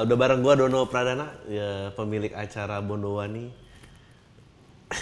[0.00, 3.52] Uh, udah bareng gua Dono Pradana, ya pemilik acara Bondowani.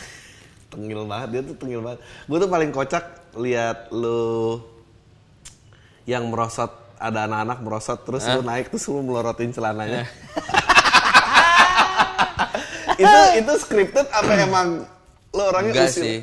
[0.74, 2.02] tengil banget dia tuh tengil banget.
[2.26, 4.58] Gue tuh paling kocak lihat lu
[6.02, 10.02] yang merosot ada anak-anak merosot terus lu naik terus lu melorotin celananya.
[12.98, 14.82] itu itu scripted apa emang
[15.30, 16.02] lu orangnya Enggak usil?
[16.02, 16.18] sih.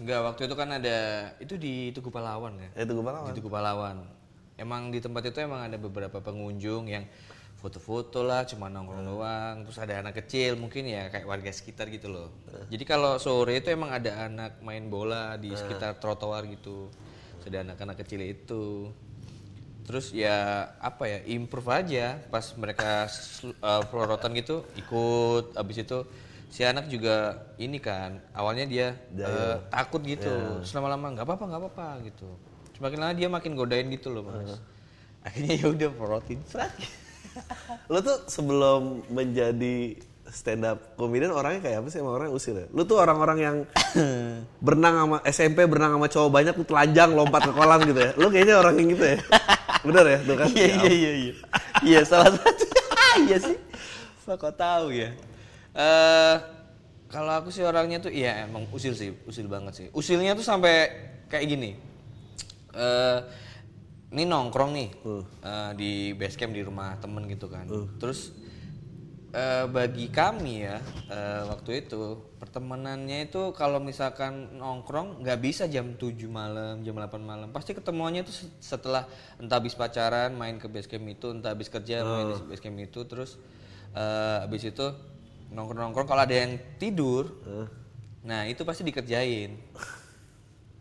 [0.00, 0.98] Enggak, waktu itu kan ada
[1.44, 2.72] itu di Tugu Pahlawan ya.
[2.72, 3.28] Eh, Tugu Pahlawan.
[3.28, 4.00] Di Tugu Pahlawan.
[4.56, 7.04] Emang di tempat itu emang ada beberapa pengunjung yang
[7.58, 9.56] foto-foto lah, cuma nongkrong doang.
[9.66, 12.30] Terus ada anak kecil mungkin ya kayak warga sekitar gitu loh.
[12.70, 16.86] Jadi kalau sore itu emang ada anak main bola di sekitar trotoar gitu.
[17.42, 18.94] Terus ada anak-anak kecil itu.
[19.88, 23.10] Terus ya apa ya improve aja pas mereka
[23.58, 25.58] uh, pelorotan gitu ikut.
[25.58, 25.98] Abis itu
[26.48, 30.30] si anak juga ini kan awalnya dia uh, takut gitu.
[30.62, 32.28] Terus lama-lama nggak apa-apa nggak apa-apa gitu.
[32.78, 34.62] Semakin lama dia makin godain gitu loh mas.
[35.26, 36.70] Akhirnya ya udah pelorotin serat
[37.92, 39.96] Lu tuh sebelum menjadi
[40.28, 42.66] stand up comedian orangnya kayak apa sih emang orang usil ya?
[42.70, 43.56] Lu tuh orang-orang yang
[44.64, 48.10] berenang sama SMP berenang sama cowok banyak tuh telanjang lompat ke kolam gitu ya.
[48.20, 49.18] Lu kayaknya orang yang gitu ya.
[49.86, 50.48] Bener ya tuh kan?
[50.52, 51.34] iya iya iya iya
[51.86, 52.64] iya salah satu
[53.26, 53.56] iya sih
[54.28, 55.10] kok tahu ya
[55.72, 56.36] eh
[57.08, 60.92] kalau aku sih orangnya tuh iya emang usil sih usil banget sih usilnya tuh sampai
[61.32, 61.70] kayak gini
[62.76, 63.18] eh
[64.08, 64.88] ini nongkrong nih
[65.42, 67.68] eh, di base camp di rumah temen gitu kan.
[68.00, 68.32] Terus
[69.30, 75.92] eh, bagi kami ya eh, waktu itu pertemanannya itu kalau misalkan nongkrong nggak bisa jam
[75.92, 77.52] 7 malam jam 8 malam.
[77.52, 79.04] Pasti ketemuannya itu se- setelah
[79.36, 82.80] entah habis pacaran main ke base camp itu entah habis kerja main di base camp
[82.80, 83.36] itu terus
[83.92, 84.86] eh, habis itu
[85.52, 86.08] nongkrong-nongkrong.
[86.08, 87.28] Kalau ada yang tidur
[88.18, 89.52] nah itu pasti dikerjain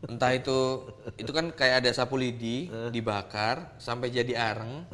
[0.07, 4.87] entah itu itu kan kayak ada sapu lidi dibakar sampai jadi areng.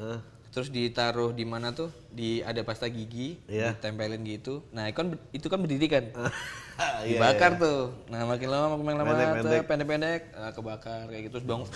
[0.54, 1.90] Terus ditaruh di mana tuh?
[2.14, 3.74] Di ada pasta gigi Iya.
[3.74, 4.62] ditempelin gitu.
[4.70, 6.06] Nah itu kan itu kan berdiri kan?
[7.06, 7.94] Iya, dibakar tuh.
[8.10, 9.14] Nah makin lama makin lama
[9.70, 10.22] Pendek-pendek.
[10.34, 11.70] nah, kebakar kayak gitu terus bangun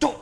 [0.00, 0.16] cuk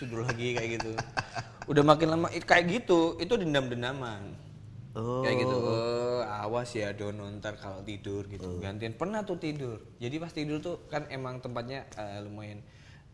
[0.00, 0.92] tidur lagi kayak gitu.
[1.70, 3.20] Udah makin lama kayak gitu.
[3.20, 4.47] Itu dendam-dendaman
[4.96, 5.20] Oh.
[5.20, 8.56] kayak gitu oh, awas ya Dono ntar kalau tidur gitu.
[8.58, 9.78] Gantian pernah tuh tidur.
[10.00, 12.64] Jadi pas tidur tuh kan emang tempatnya eh, lumayan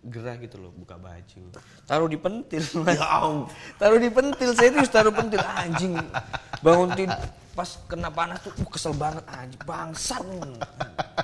[0.04, 1.42] gerah gitu loh buka baju.
[1.88, 2.94] Taruh di pentil Mas.
[2.94, 3.32] Ya
[3.80, 5.42] taruh di pentil serius taruh pentil.
[5.42, 5.98] Anjing
[6.62, 7.18] bangun tidur
[7.54, 10.22] pas kena panas tuh uh, kesel banget anjing bangsat.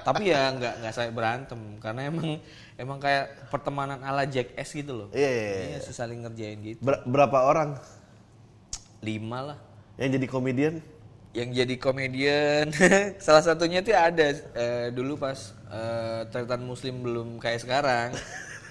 [0.03, 2.39] Tapi ya nggak nggak saya berantem karena emang
[2.78, 5.09] emang kayak pertemanan ala Jack S gitu loh.
[5.10, 5.62] Iya, iya, iya.
[5.75, 6.81] iya sih, saling ngerjain gitu.
[6.83, 7.78] Ber- berapa orang?
[9.03, 9.70] Lima lah
[10.00, 10.75] yang jadi komedian?
[11.31, 12.75] yang jadi komedian
[13.25, 18.10] salah satunya tuh ada eh, dulu pas eh, tretan muslim belum kayak sekarang.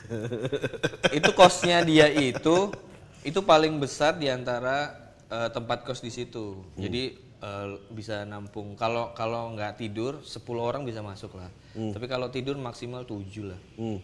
[1.17, 2.73] Itu kosnya dia itu
[3.21, 4.91] itu paling besar di antara
[5.29, 6.59] eh, tempat kos di situ.
[6.75, 8.75] Jadi eh, bisa nampung.
[8.75, 11.47] Kalau kalau nggak tidur 10 orang bisa masuk lah.
[11.71, 13.23] Tapi kalau tidur maksimal 7
[13.53, 13.61] lah.
[13.79, 14.01] Hmm.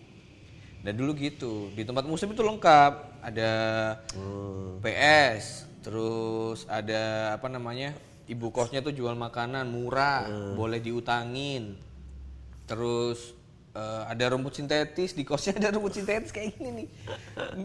[0.86, 1.74] dan dulu gitu.
[1.74, 2.94] Di tempat muslim itu lengkap.
[3.26, 3.52] Ada
[4.86, 7.94] PS terus ada apa namanya
[8.26, 10.26] ibu kosnya tuh jual makanan murah
[10.58, 11.78] boleh diutangin.
[12.66, 13.38] Terus
[13.78, 16.88] eh, ada rumput sintetis di kosnya ada rumput sintetis kayak gini nih.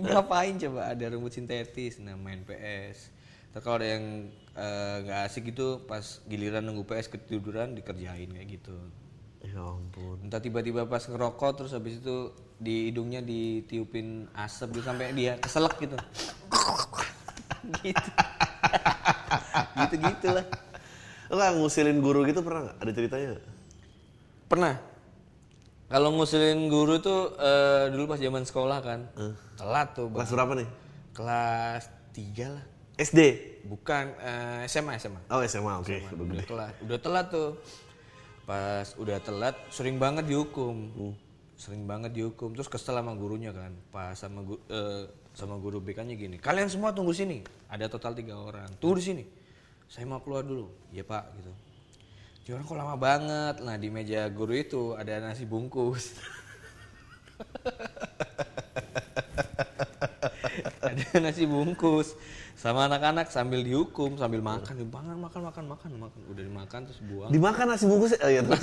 [0.04, 1.96] Ngapain coba ada rumput sintetis?
[1.96, 3.20] Nah main PS
[3.50, 8.48] Terus kalau ada yang eh, nggak asik gitu pas giliran nunggu PS ketiduran dikerjain kayak
[8.60, 8.76] gitu.
[9.40, 10.20] Ya ampun.
[10.20, 12.28] entah tiba-tiba pas ngerokok terus habis itu
[12.60, 15.96] di hidungnya ditiupin asap gitu sampai dia keselak gitu
[17.80, 18.10] gitu.
[19.76, 20.46] Gitu gitulah
[21.26, 22.76] Lu nggak ngusilin guru gitu pernah nggak?
[22.78, 23.30] Ada ceritanya
[24.46, 24.74] pernah.
[25.86, 29.00] Kalau ngusilin guru tuh eh, dulu pas zaman sekolah kan.
[29.54, 30.22] Telat tuh Bang.
[30.22, 30.68] Kelas berapa nih?
[31.10, 31.84] kelas
[32.14, 32.64] 3 lah.
[32.96, 33.20] SD?
[33.60, 35.86] bukan eh, SMA SMA Oh SMA, oke.
[36.10, 36.74] Udah udah telat.
[36.82, 37.50] Udah telat tuh.
[38.42, 40.90] Pas udah telat sering banget dihukum.
[41.54, 42.54] Sering banget dihukum.
[42.54, 43.70] Terus kesel sama gurunya kan.
[43.90, 47.42] Pas sama gu- eh, sama guru BK nya gini kalian semua tunggu sini.
[47.70, 49.24] Ada total tiga orang tunggu di sini.
[49.86, 50.70] Saya mau keluar dulu.
[50.90, 51.52] Ya pak gitu.
[52.46, 53.54] Dia orang kok lama banget.
[53.62, 56.10] Nah di meja guru itu ada nasi bungkus.
[60.80, 62.16] Ada nasi bungkus
[62.56, 64.76] sama anak-anak sambil dihukum sambil makan.
[64.84, 66.20] Makan makan makan makan makan.
[66.28, 67.30] Udah dimakan terus buang.
[67.32, 68.60] Dimakan nasi bungkus oh, iya, terus.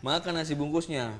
[0.00, 0.32] makan.
[0.36, 1.12] Nasi bungkusnya.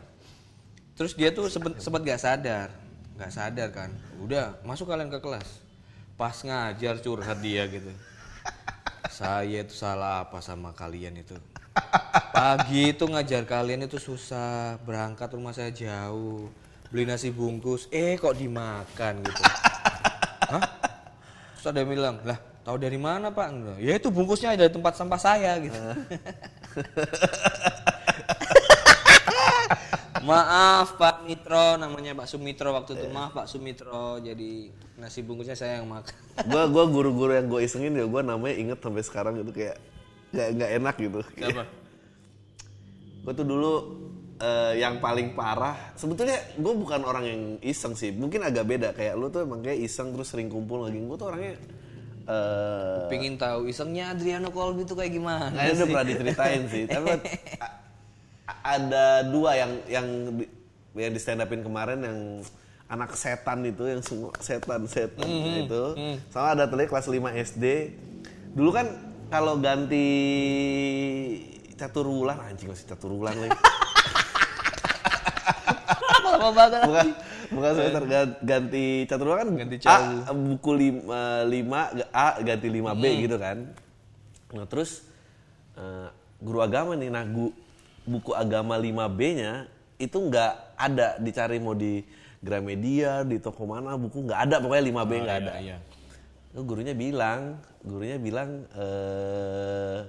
[0.97, 2.88] Terus dia tuh sempet gak sadar
[3.19, 3.91] nggak sadar kan?
[4.23, 5.59] Udah masuk kalian ke kelas.
[6.15, 7.91] Pas ngajar curhat dia gitu.
[9.11, 11.35] Saya itu salah apa sama kalian itu?
[12.31, 14.79] Pagi itu ngajar kalian itu susah.
[14.87, 16.47] Berangkat rumah saya jauh.
[16.95, 17.91] Beli nasi bungkus.
[17.91, 19.43] Eh kok dimakan gitu?
[20.55, 20.63] Hah?
[21.59, 23.51] Terus ada yang bilang, lah tahu dari mana pak?
[23.83, 25.75] Ya itu bungkusnya dari tempat sampah saya gitu.
[30.29, 33.07] Maaf Pak Mitro, namanya Pak Sumitro waktu itu.
[33.09, 34.69] Maaf Pak Sumitro, jadi
[35.01, 36.13] nasi bungkusnya saya yang makan.
[36.53, 39.81] Gua gua guru-guru yang gue isengin ya gue namanya inget sampai sekarang gitu kayak
[40.31, 41.21] nggak nggak enak gitu.
[41.35, 41.65] Siapa?
[43.27, 43.73] Gue tuh dulu
[44.41, 45.93] eh, yang paling parah.
[45.99, 48.09] Sebetulnya gue bukan orang yang iseng sih.
[48.15, 50.97] Mungkin agak beda kayak lu tuh emang kayak iseng terus sering kumpul lagi.
[50.97, 51.61] Gue tuh orangnya
[52.29, 55.53] eh Pingin tahu isengnya Adriano Colby itu kayak gimana?
[55.53, 56.85] Kayaknya udah pernah diceritain sih.
[56.95, 57.11] Tapi
[58.59, 60.45] ada dua yang yang di,
[60.97, 62.19] yang di stand upin kemarin yang
[62.87, 65.29] anak setan itu yang semua setan setan
[65.63, 65.83] itu.
[66.29, 67.65] Sama ada tadi kelas 5 SD.
[68.51, 68.87] Dulu kan
[69.29, 70.09] kalau ganti
[71.75, 73.53] catur wulan anjing masih catur wulan lagi.
[76.19, 76.81] Lama banget.
[76.83, 77.09] bukan
[77.49, 79.97] bukan semester gan- ganti catur wulan kan Ganti A
[80.31, 81.05] buku 5
[81.47, 81.81] lima
[82.11, 83.59] A ganti 5 B gitu kan.
[84.49, 85.05] Nah, terus
[85.75, 86.09] eh,
[86.39, 87.53] guru agama nih nah gu-
[88.09, 89.69] buku agama 5B-nya
[90.01, 92.01] itu nggak ada dicari mau di
[92.41, 95.53] Gramedia, di toko mana buku nggak ada pokoknya 5B nggak ada.
[95.61, 95.77] Iya.
[96.55, 100.01] Terus gurunya bilang, gurunya bilang eh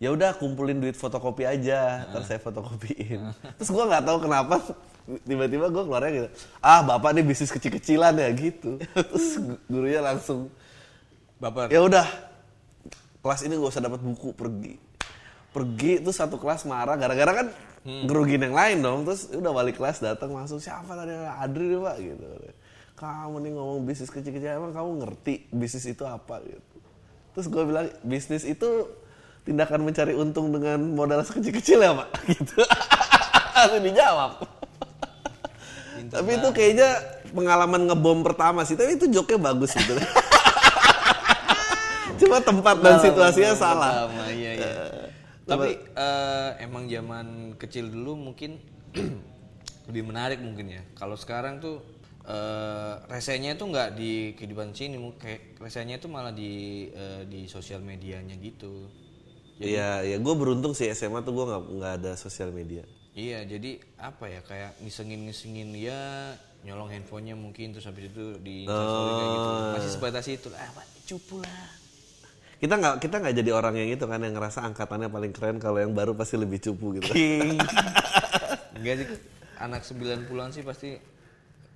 [0.00, 3.20] ya udah kumpulin duit fotokopi aja, terus saya fotokopiin.
[3.60, 4.54] Terus gua nggak tahu kenapa
[5.28, 6.28] tiba-tiba gua keluarnya gitu,
[6.64, 8.80] ah bapak nih bisnis kecil-kecilan ya gitu.
[8.80, 10.48] Terus gu- gurunya langsung,
[11.36, 11.68] Baper.
[11.68, 12.06] ya udah
[13.20, 14.80] kelas ini gak usah dapat buku pergi,
[15.50, 17.48] pergi terus satu kelas marah gara-gara kan
[17.84, 18.98] ngerugin yang lain dong.
[19.08, 22.24] Terus udah balik kelas datang langsung siapa tadi Adri nih pak gitu.
[23.00, 26.76] Kamu nih ngomong bisnis kecil-kecil emang kamu ngerti bisnis itu apa gitu.
[27.36, 28.68] Terus gue bilang bisnis itu
[29.48, 32.60] tindakan mencari untung dengan modal sekecil-kecil ya pak gitu.
[33.56, 34.32] Langsung dijawab.
[36.10, 36.90] Tapi itu kayaknya
[37.30, 38.76] pengalaman ngebom pertama sih.
[38.76, 39.96] Tapi itu joke bagus gitu.
[42.20, 44.12] Cuma tempat dan situasinya salah.
[44.28, 45.09] Iya, iya.
[45.50, 47.26] Tapi eh, emang zaman
[47.58, 48.62] kecil dulu mungkin
[49.90, 50.82] lebih menarik mungkin ya.
[50.94, 51.82] Kalau sekarang tuh
[52.20, 57.82] eh resenya itu nggak di kehidupan sini, kayak resenya itu malah di eh, di sosial
[57.82, 58.86] medianya gitu.
[59.60, 62.80] Iya, ya gue beruntung sih SMA tuh gue nggak nggak ada sosial media.
[63.12, 66.32] Iya, jadi apa ya kayak ngisengin-ngisengin ya
[66.64, 69.50] nyolong handphonenya mungkin terus habis itu di kayak gitu.
[69.76, 70.48] Masih sebatas itu.
[70.54, 70.70] Ah,
[71.04, 71.79] cupu lah.
[72.60, 75.80] Kita nggak kita nggak jadi orang yang itu kan yang ngerasa angkatannya paling keren kalau
[75.80, 77.08] yang baru pasti lebih cupu gitu.
[78.76, 79.08] Enggak sih,
[79.56, 81.00] anak 90-an sih pasti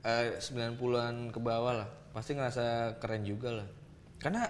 [0.05, 1.89] eh 90-an ke bawah lah.
[2.13, 3.69] Pasti ngerasa keren juga lah.
[4.21, 4.45] Karena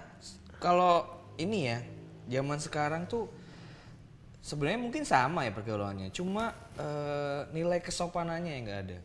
[0.59, 1.07] kalau
[1.39, 1.79] ini ya,
[2.27, 3.31] zaman sekarang tuh
[4.43, 6.11] sebenarnya mungkin sama ya pergaulannya.
[6.11, 8.99] Cuma eh, nilai kesopanannya yang nggak ada.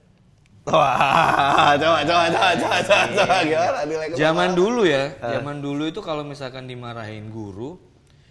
[0.70, 3.36] Wah, coba coba coba coba coba, coba.
[3.44, 4.08] gimana nilai?
[4.14, 7.76] Zaman dulu ya, zaman dulu itu kalau misalkan dimarahin guru,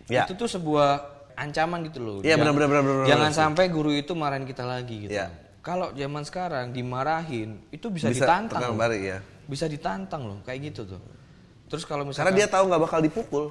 [0.08, 0.25] Ya.
[0.25, 1.05] itu tuh sebuah
[1.37, 2.17] ancaman gitu loh.
[2.25, 5.12] Iya, benar, benar, benar, benar, Jangan sampai guru itu marahin kita lagi gitu.
[5.14, 5.29] Iya.
[5.61, 8.73] Kalau zaman sekarang dimarahin, itu bisa, Bisa ditantang.
[8.75, 9.19] balik, ya.
[9.44, 11.00] Bisa ditantang loh, kayak gitu tuh.
[11.69, 13.44] Terus kalau Karena misalkan dia tahu nggak bakal dipukul.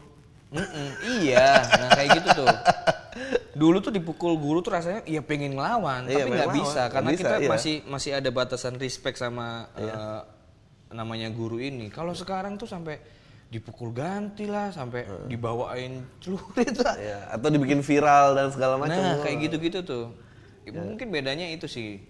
[0.47, 0.89] Mm-mm,
[1.21, 2.47] iya, nah kayak gitu tuh.
[3.57, 7.21] Dulu tuh dipukul guru tuh rasanya ya pengen ngelawan, Iya, tapi nggak bisa karena bisa,
[7.25, 7.49] kita iya.
[7.49, 10.21] masih masih ada batasan respect sama eh,
[10.93, 11.89] namanya guru ini.
[11.89, 13.01] Kalau sekarang tuh sampai
[13.47, 16.95] dipukul ganti lah, sampai dibawain celurit lah.
[16.99, 18.99] Ya, atau dibikin viral dan segala macam.
[18.99, 20.05] Nah, kayak gitu-gitu tuh.
[20.67, 22.03] Ya, Mungkin bedanya itu sih.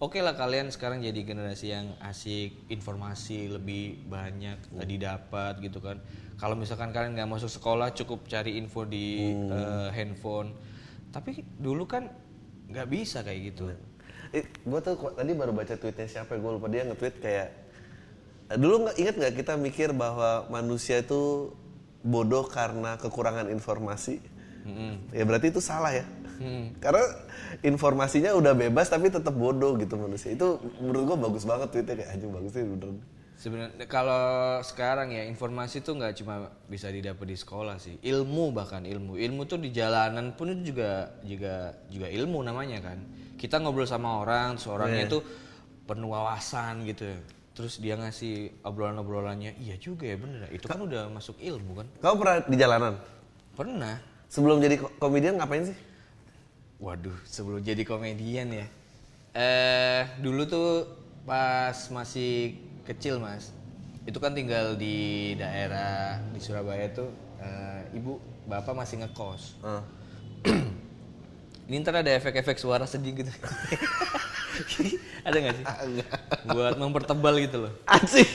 [0.00, 6.00] Oke lah kalian sekarang jadi generasi yang asik, informasi lebih banyak eh, didapat gitu kan.
[6.40, 10.56] Kalau misalkan kalian nggak masuk sekolah cukup cari info di eh, handphone.
[11.10, 12.10] Tapi dulu kan
[12.70, 13.74] nggak bisa kayak gitu.
[14.30, 17.48] Eh, gue tuh tadi baru baca tweetnya siapa gue lupa dia nge-tweet kayak
[18.54, 21.50] eh, dulu nggak inget nggak kita mikir bahwa manusia itu
[22.06, 24.22] bodoh karena kekurangan informasi?
[25.10, 26.06] Ya berarti itu salah ya.
[26.78, 27.04] Karena
[27.66, 30.30] informasinya udah bebas tapi tetap bodoh gitu manusia.
[30.30, 35.24] Itu menurut gue bagus banget tweetnya kayak anjing bagus sih bener Sebenarnya kalau sekarang ya
[35.24, 39.72] informasi tuh nggak cuma bisa didapat di sekolah sih, ilmu bahkan ilmu, ilmu tuh di
[39.72, 43.00] jalanan pun itu juga juga juga ilmu namanya kan.
[43.40, 45.24] Kita ngobrol sama orang, seorangnya tuh
[45.88, 47.08] penuh wawasan gitu,
[47.56, 50.60] terus dia ngasih obrolan-obrolannya, iya juga ya bener, ya.
[50.60, 51.86] itu kan udah masuk ilmu kan.
[52.04, 52.94] kamu pernah di jalanan
[53.56, 53.96] Pernah.
[54.28, 55.78] sebelum jadi ko- komedian ngapain sih
[56.76, 58.66] Waduh, sebelum jadi komedian ya.
[59.32, 60.68] Eh, dulu tuh
[61.24, 63.52] pas masih kecil mas,
[64.02, 64.96] itu kan tinggal di
[65.34, 69.58] daerah di Surabaya tuh, eh, ibu bapak masih ngekos.
[69.60, 69.82] Ah.
[71.70, 73.30] Ini ntar ada efek-efek suara sedih gitu.
[75.26, 75.64] ada nggak sih?
[76.50, 77.72] Buat mempertebal gitu loh.
[77.86, 78.26] Anjing.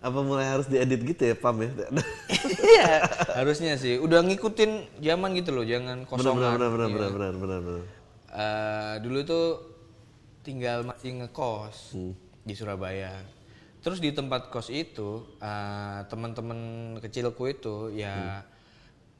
[0.00, 1.68] Apa mulai harus diedit gitu ya, Pam ya?
[2.64, 3.04] Iya,
[3.36, 4.00] harusnya sih.
[4.00, 6.50] Udah ngikutin zaman gitu loh, jangan benar, kosongan.
[6.56, 6.94] benar, benar, Iya.
[6.96, 7.84] benar, benar, benar, benar.
[8.34, 9.46] Eh, dulu tuh
[10.40, 12.12] tinggal masih ngekos Hmm.
[12.44, 13.24] Di Surabaya.
[13.80, 16.58] Terus di tempat kos itu eh, teman-teman
[17.00, 17.96] kecilku itu Hmm.
[17.98, 18.16] ya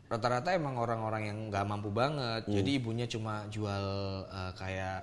[0.05, 2.45] rata-rata emang orang-orang yang nggak mampu banget.
[2.47, 2.55] Hmm.
[2.55, 3.85] Jadi ibunya cuma jual
[4.29, 5.01] eh, kayak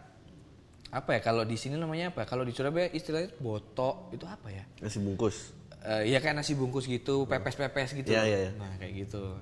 [0.91, 1.19] apa ya?
[1.21, 2.25] Kalau di sini namanya apa?
[2.25, 4.63] Kalau di Surabaya istilahnya botok itu apa ya?
[4.81, 5.53] Nasi bungkus.
[5.81, 8.13] Eh, ya kayak nasi bungkus gitu, pepes-pepes gitu.
[8.13, 8.51] Iya, iya, iya.
[8.53, 9.33] Nah, kayak gitu.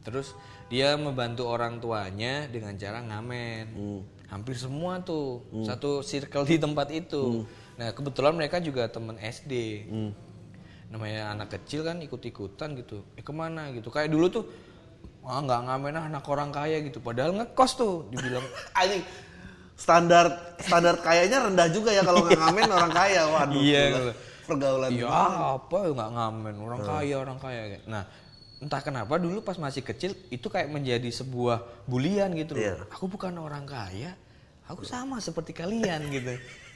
[0.00, 0.32] Terus
[0.72, 3.64] dia membantu orang tuanya dengan cara ngamen.
[3.76, 4.00] Hmm.
[4.30, 7.44] Hampir semua tuh satu circle di tempat itu.
[7.80, 9.52] Nah, kebetulan mereka juga temen SD.
[9.88, 10.12] Hmm.
[10.92, 13.00] Namanya anak kecil kan ikut-ikutan gitu.
[13.16, 13.88] Eh ke mana gitu.
[13.88, 14.44] Kayak dulu tuh
[15.20, 16.98] Wah nggak ngamen ah anak orang kaya gitu.
[17.00, 18.44] Padahal ngekos tuh dibilang
[18.80, 19.04] Anjing.
[19.76, 23.22] Standar standar kayaknya rendah juga ya kalau nggak ngamen orang kaya.
[23.28, 23.60] Waduh.
[23.60, 24.12] Iya, gila.
[24.48, 24.88] Pergaulan.
[24.92, 25.08] Iya
[25.60, 27.62] apa ya nggak ngamen orang kaya orang kaya.
[27.84, 28.04] Nah
[28.60, 32.64] entah kenapa dulu pas masih kecil itu kayak menjadi sebuah bulian gitu loh.
[32.64, 32.76] Iya.
[32.92, 34.12] Aku bukan orang kaya,
[34.68, 36.36] aku sama seperti kalian gitu.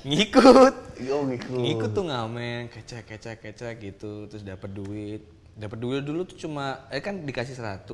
[0.00, 0.74] Ngikut,
[1.12, 1.54] Oh gitu.
[1.60, 5.20] ngikut tuh ngamen, kecek kecek kecek gitu, terus dapat duit.
[5.52, 7.84] Dapat duit dulu tuh cuma eh kan dikasih 100.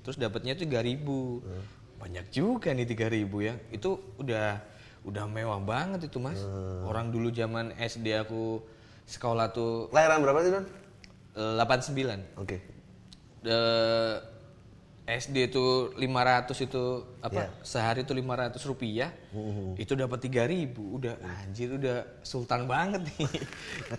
[0.00, 1.44] Terus dapatnya tuh 3000.
[2.00, 3.54] Banyak juga nih 3000 ya.
[3.68, 4.56] Itu udah
[5.04, 6.40] udah mewah banget itu, Mas.
[6.84, 8.64] Orang dulu zaman SD aku
[9.04, 10.64] sekolah tuh Lahiran berapa sih, Don?
[11.36, 12.20] eh, 89.
[12.40, 12.56] Oke.
[13.44, 14.14] Eh,
[15.10, 16.84] SD itu 500 itu
[17.18, 17.50] apa Iya.
[17.66, 19.10] sehari itu 500 rupiah.
[19.74, 23.26] Itu dapat 3000 udah anjir udah sultan banget nih.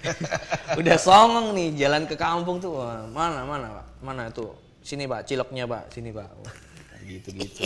[0.80, 2.80] Udah songong nih jalan ke kampung tuh.
[2.80, 3.86] Wah, mana mana pak?
[4.00, 4.56] Mana tuh?
[4.80, 5.91] Sini pak ciloknya pak.
[5.91, 6.32] Sini pak.
[6.32, 6.56] Wah,
[7.03, 7.65] gitu gitu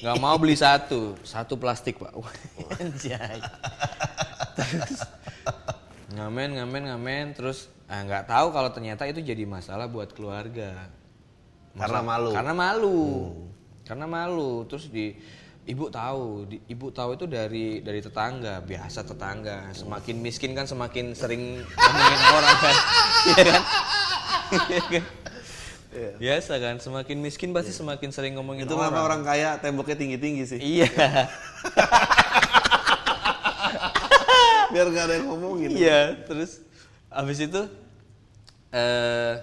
[0.00, 1.18] nggak mau beli satu.
[1.20, 2.16] Satu plastik pak.
[2.16, 2.32] Wah,
[2.80, 3.38] anjay.
[4.56, 5.04] Terus
[6.16, 7.26] ngamen ngamen ngamen.
[7.36, 10.88] Terus ah, nggak tahu kalau ternyata itu jadi masalah buat keluarga
[11.72, 12.30] Karena malu.
[12.30, 12.98] karena malu.
[13.82, 14.50] Karena malu.
[14.64, 15.14] Terus di
[15.62, 19.70] ibu tahu di- ibu tahu itu dari dari tetangga biasa tetangga.
[19.72, 22.76] Semakin miskin kan semakin sering ngomongin orang kan.
[24.68, 25.04] Iya kan?
[25.90, 26.10] Iya.
[26.16, 29.22] Biasa kan semakin miskin pasti semakin sering ngomongin Itu orang kenapa orang.
[29.22, 30.58] kaya temboknya tinggi-tinggi sih?
[30.60, 30.86] iya.
[34.70, 35.70] Biar nggak ada yang ngomongin.
[35.74, 36.62] iya terus
[37.10, 37.62] abis itu
[38.70, 39.34] eh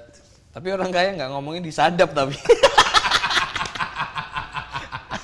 [0.51, 2.35] tapi orang kaya nggak ngomongin disadap tapi.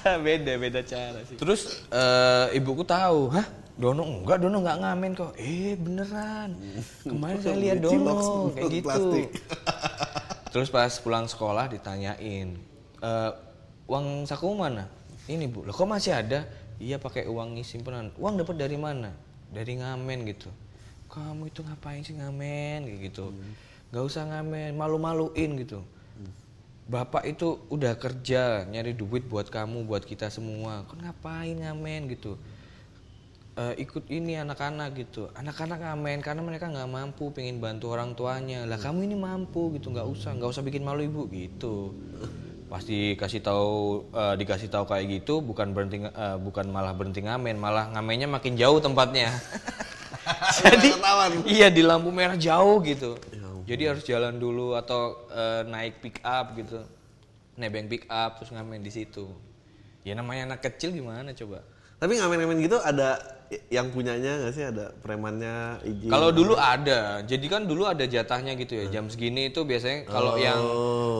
[0.03, 1.39] Beda beda cara sih.
[1.39, 3.47] Terus eh, ibuku tahu hah?
[3.73, 5.31] Dono enggak Dono nggak ngamen kok.
[5.39, 6.53] Eh beneran.
[7.07, 8.85] Kemarin saya lihat Dono kayak gitu.
[8.85, 9.27] plastik.
[10.53, 12.53] terus pas pulang sekolah ditanyain
[13.01, 13.31] "Eh,
[13.89, 14.85] uang saku mana?
[15.25, 15.65] Ini bu.
[15.65, 16.45] Loh kok masih ada?
[16.77, 18.11] Iya pakai uang simpenan.
[18.19, 19.15] Uang dapat dari mana?
[19.49, 20.51] Dari ngamen gitu.
[21.07, 22.89] Kamu itu ngapain sih ngamen?
[22.89, 23.31] kayak gitu
[23.93, 25.85] nggak usah ngamen malu-maluin gitu.
[26.89, 30.81] Bapak itu udah kerja nyari duit buat kamu buat kita semua.
[30.89, 32.33] Kok ngapain ngamen gitu?
[33.53, 35.29] Eh, ikut ini anak-anak gitu.
[35.37, 38.65] Anak-anak ngamen karena mereka nggak mampu pengen bantu orang tuanya.
[38.65, 41.93] Lah kamu ini mampu gitu nggak usah nggak usah bikin malu ibu gitu.
[42.73, 47.61] Pasti kasih tahu eh, dikasih tahu kayak gitu bukan berhenti eh, bukan malah berhenti ngamen
[47.61, 49.29] malah ngamennya makin jauh tempatnya.
[50.65, 50.89] Jadi
[51.45, 53.21] iya di lampu merah jauh gitu
[53.63, 56.83] jadi harus jalan dulu atau eh, naik pick up gitu
[57.55, 59.29] nebeng pick up terus ngamen di situ
[60.03, 61.63] ya namanya anak kecil gimana coba
[62.03, 63.15] Tapi ngamen-ngamen gitu ada
[63.71, 64.65] yang punyanya nggak sih?
[64.67, 66.11] Ada premannya izin?
[66.11, 68.91] Kalau dulu ada, jadi kan dulu ada jatahnya gitu ya.
[68.91, 70.59] Jam segini itu biasanya kalau yang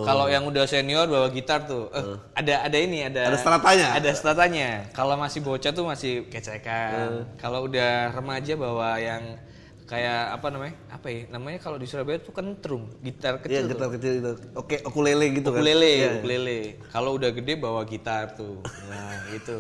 [0.04, 3.88] kalau yang udah senior bawa gitar tuh, eh, ada ada ini ada Ada stratanya?
[3.96, 4.70] Ada stratanya.
[4.92, 7.32] Kalau masih bocah tuh masih kecekan.
[7.40, 9.40] Kalau udah remaja bawa yang
[9.84, 10.76] kayak apa namanya?
[10.90, 11.22] Apa ya?
[11.30, 13.62] Namanya kalau di Surabaya tuh kentrum, gitar Iya, kecil.
[13.62, 13.70] tuh.
[13.76, 14.32] gitar kecil itu.
[14.56, 15.60] Oke, ukulele gitu kan.
[15.60, 16.10] ukulele, Iya.
[16.18, 16.60] ukulele.
[16.90, 18.64] Kalau udah gede bawa gitar tuh.
[18.88, 19.58] Nah, itu.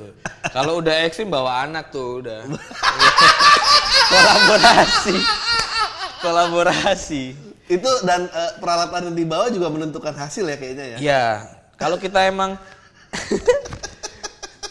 [0.49, 2.39] Kalau udah ekstrim bawa anak tuh udah.
[4.11, 5.15] Kolaborasi.
[6.19, 7.23] Kolaborasi.
[7.65, 10.97] Itu dan eh, peralatan yang dibawa juga menentukan hasil ya kayaknya ya.
[10.99, 11.25] Iya,
[11.75, 12.55] kalau kita emang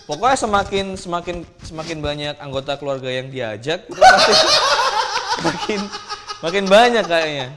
[0.03, 4.35] Pokoknya semakin semakin semakin banyak anggota keluarga yang diajak itu pasti
[5.43, 5.81] makin
[6.41, 7.49] makin banyak kayaknya.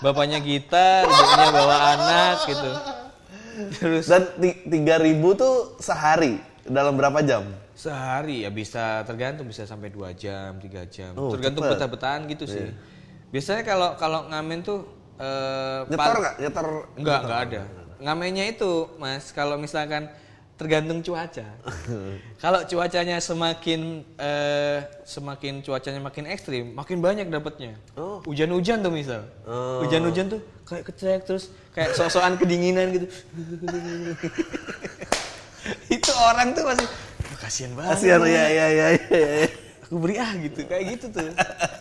[0.00, 2.70] Bapaknya gitar, ibunya bawa anak gitu.
[3.76, 4.80] Terus Dan ti- 3000
[5.36, 7.44] tuh sehari dalam berapa jam?
[7.76, 11.12] Sehari ya bisa tergantung bisa sampai dua jam, tiga jam.
[11.12, 12.72] Oh, tergantung betah-betahan gitu sih.
[13.28, 14.88] Biasanya kalau kalau ngamen tuh
[15.20, 16.34] eh, Nyetor pal- nggak?
[16.40, 16.66] Nyetor
[16.96, 17.60] Enggak, enggak ada.
[18.00, 20.08] Ngamennya itu, Mas, kalau misalkan
[20.60, 21.48] tergantung cuaca.
[22.44, 27.80] Kalau cuacanya semakin eh, semakin cuacanya makin ekstrim, makin banyak dapatnya.
[27.96, 28.20] Oh.
[28.28, 29.24] Hujan-hujan tuh misal.
[29.48, 29.80] Oh.
[29.80, 33.08] Hujan-hujan tuh kayak kecek terus kayak sok-sokan kedinginan gitu.
[35.96, 37.96] Itu orang tuh masih "Wah, kasihan banget.
[37.96, 39.16] Kasihan ya ya ya ya.
[39.16, 39.48] ya.
[39.88, 41.32] Aku beri ah gitu, kayak gitu tuh.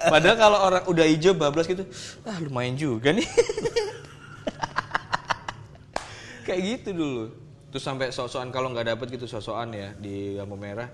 [0.07, 1.83] Padahal kalau orang udah hijau bablas gitu,
[2.25, 3.27] ah lumayan juga nih.
[6.48, 7.49] kayak gitu dulu.
[7.69, 10.89] Terus sampai sok-sokan kalau nggak dapet gitu sok-sokan ya di lampu merah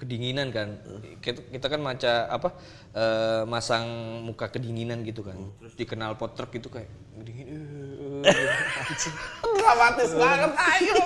[0.00, 0.82] kedinginan kan.
[1.22, 2.48] Kita, kita kan maca apa
[2.96, 3.86] eh, masang
[4.26, 5.36] muka kedinginan gitu kan.
[5.62, 7.46] Terus dikenal gitu kayak kedingin.
[7.52, 8.24] eh.
[9.60, 10.50] Dramatis banget.
[10.58, 10.94] Ayo.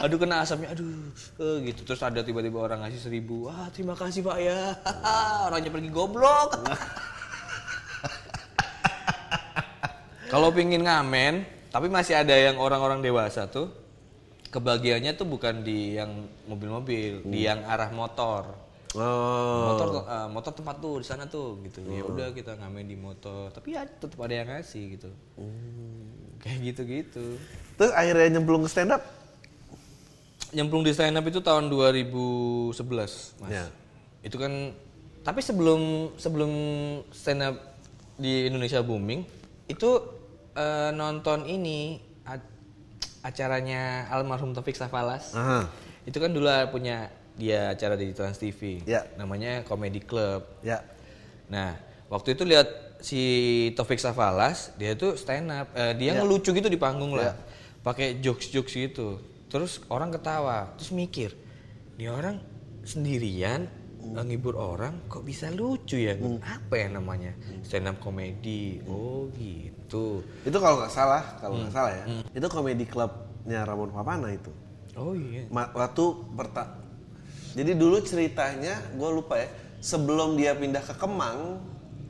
[0.00, 1.12] aduh kena asapnya aduh
[1.44, 4.72] eh, gitu terus ada tiba-tiba orang ngasih seribu wah terima kasih pak ya
[5.46, 6.56] orangnya pergi goblok
[10.32, 13.70] kalau pingin ngamen tapi masih ada yang orang-orang dewasa tuh
[14.50, 18.70] kebahagiaannya tuh bukan di yang mobil-mobil di yang arah motor.
[18.90, 19.70] Oh.
[19.70, 21.78] motor eh, motor tempat tuh di sana tuh gitu.
[21.86, 25.10] Ya udah kita ngamen di motor tapi ya tetap ada yang ngasih gitu.
[26.42, 27.24] Kayak gitu gitu
[27.78, 29.02] Terus akhirnya nyemplung ke stand up.
[30.50, 33.14] nyemplung di stand up itu tahun 2011 mas.
[33.46, 33.70] Ya.
[34.26, 34.74] itu kan
[35.22, 36.50] tapi sebelum sebelum
[37.14, 37.54] stand up
[38.18, 39.22] di Indonesia booming
[39.70, 40.19] itu
[40.56, 42.00] eh, nonton ini
[43.20, 45.68] acaranya almarhum Taufik Safalas Aha.
[46.08, 49.04] itu kan dulu punya dia acara di Trans TV Ya.
[49.20, 50.80] namanya Comedy Club Ya.
[51.50, 51.76] Nah,
[52.08, 52.68] waktu itu lihat
[53.02, 53.20] si
[53.74, 57.34] Taufik Safalas, dia tuh stand up, eh, dia ngelucu gitu di panggung lah,
[57.82, 59.18] pakai jokes-jokes gitu.
[59.50, 61.34] Terus orang ketawa, terus mikir,
[61.98, 62.38] ini orang
[62.86, 63.66] sendirian
[64.00, 66.14] ngibur orang, kok bisa lucu ya?
[66.44, 67.34] Apa ya namanya?
[67.66, 68.78] Stand up komedi.
[68.86, 69.79] Oh gitu.
[70.42, 72.04] Itu kalau nggak salah, kalau nggak salah ya.
[72.30, 74.52] Itu komedi klubnya Ramon Papana itu.
[74.94, 75.46] Oh iya.
[75.48, 76.78] Ma- waktu perta
[77.50, 81.58] jadi dulu ceritanya gue lupa ya sebelum dia pindah ke Kemang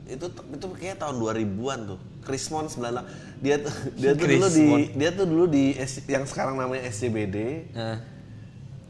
[0.05, 1.99] itu itu kayaknya tahun 2000-an tuh.
[2.21, 4.61] Krismon 98 dia tuh dia tuh dulu di
[4.93, 5.73] dia tuh dulu di
[6.05, 7.37] yang sekarang namanya SCBD
[7.73, 7.97] Nah,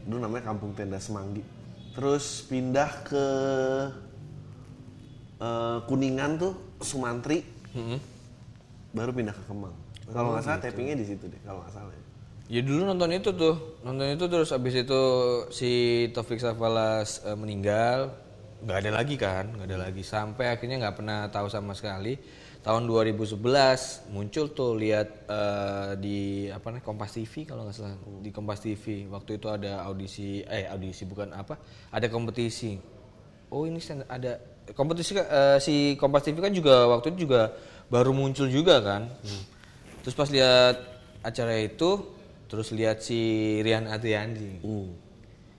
[0.04, 1.40] dulu namanya Kampung Tenda Semanggi.
[1.92, 3.24] Terus pindah ke
[5.38, 7.46] eh, Kuningan tuh Sumantri.
[7.72, 8.11] Mm-mm.
[8.92, 9.74] Baru pindah ke Kemang.
[10.12, 12.04] Kalau nggak salah tappingnya di situ deh kalau nggak salah ya.
[12.52, 15.02] Ya dulu nonton itu tuh, nonton itu terus abis itu
[15.48, 15.70] si
[16.12, 18.12] Taufik Safalas eh, meninggal,
[18.60, 20.02] nggak ada lagi kan, nggak ada lagi.
[20.04, 22.18] Sampai akhirnya nggak pernah tahu sama sekali.
[22.62, 26.18] Tahun 2011 muncul tuh lihat eh, di
[26.52, 27.96] apa nih Kompas TV kalau nggak salah.
[28.20, 31.56] Di Kompas TV waktu itu ada audisi eh audisi bukan apa
[31.88, 32.76] ada kompetisi.
[33.48, 34.36] Oh ini stand- ada
[34.76, 37.48] kompetisi kan, eh, si Kompas TV kan juga waktu itu juga
[37.92, 39.12] baru muncul juga kan.
[40.00, 40.80] Terus pas lihat
[41.20, 42.00] acara itu,
[42.48, 43.20] terus lihat si
[43.60, 44.64] Rian Adriandi.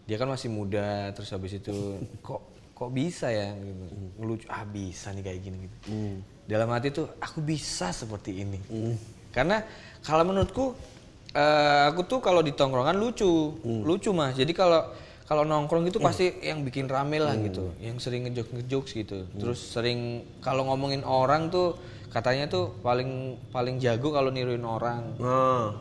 [0.09, 2.41] Dia kan masih muda, terus habis itu kok
[2.73, 3.85] kok bisa ya gitu.
[4.17, 5.77] Ngelucu, ah bisa nih kayak gini gitu.
[6.49, 8.59] Dalam hati tuh aku bisa seperti ini.
[9.29, 9.61] Karena
[10.01, 10.73] kalau menurutku
[11.37, 14.33] eh, aku tuh kalau di tongkrongan lucu, lucu Mas.
[14.33, 14.89] Jadi kalau
[15.23, 19.17] kalau nongkrong gitu pasti yang bikin rame lah gitu, yang sering ngejokes ngejokes gitu.
[19.39, 21.79] Terus sering kalau ngomongin orang tuh
[22.13, 25.17] katanya tuh paling paling jago kalau niruin orang.
[25.17, 25.73] Nah,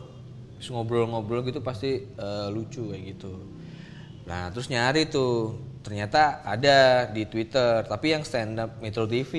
[0.57, 3.35] Terus ngobrol-ngobrol gitu pasti eh, lucu kayak gitu.
[4.25, 5.59] Nah terus nyari tuh.
[5.83, 9.35] Ternyata ada di Twitter tapi yang stand up Metro TV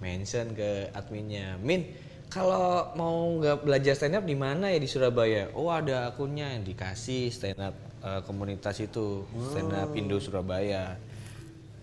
[0.00, 1.60] mention ke adminnya.
[1.60, 1.84] Min
[2.32, 5.52] kalau mau nggak belajar stand up di mana ya di Surabaya?
[5.52, 9.28] Oh ada akunnya yang dikasih stand up eh, komunitas itu.
[9.52, 10.96] Stand up Indo Surabaya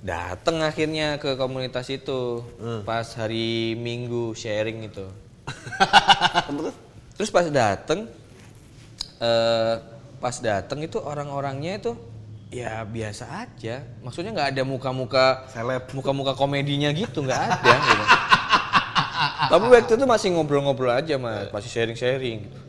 [0.02, 2.46] dateng akhirnya ke komunitas itu
[2.86, 5.08] pas hari Minggu sharing itu
[7.18, 8.06] Terus pas dateng,
[9.18, 9.76] eh
[10.22, 11.92] pas dateng itu orang-orangnya itu
[12.54, 13.82] ya biasa aja.
[14.06, 15.90] Maksudnya nggak ada muka-muka Seleb.
[15.98, 17.74] muka-muka komedinya gitu nggak ada.
[17.74, 18.04] gitu.
[19.52, 22.46] Tapi waktu itu masih ngobrol-ngobrol aja mas, masih sharing-sharing.
[22.46, 22.60] gitu.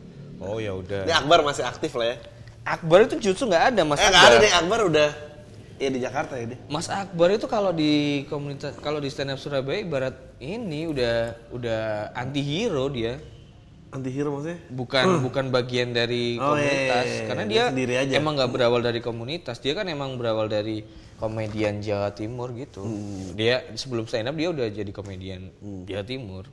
[0.41, 1.05] Oh ya udah.
[1.05, 2.17] ini Akbar masih aktif lah ya.
[2.65, 4.01] Akbar itu justru nggak ada mas.
[4.01, 5.28] eh nggak ada deh Akbar udah
[5.79, 6.59] ya di Jakarta ya deh.
[6.67, 7.93] Mas Akbar itu kalau di
[8.27, 11.17] komunitas kalau di stand up Surabaya ibarat ini udah
[11.51, 13.17] udah anti hero dia.
[13.89, 14.61] Anti hero maksudnya?
[14.69, 18.15] bukan bukan bagian dari Oh, komunitas iya, iya, karena dia dia, sendiri aja.
[18.15, 20.85] emang nggak berawal dari komunitas dia kan emang berawal dari
[21.17, 23.33] komedian Jawa Timur gitu Hmm.
[23.33, 25.49] dia sebelum stand up dia udah jadi komedian
[25.83, 26.45] Jawa Timur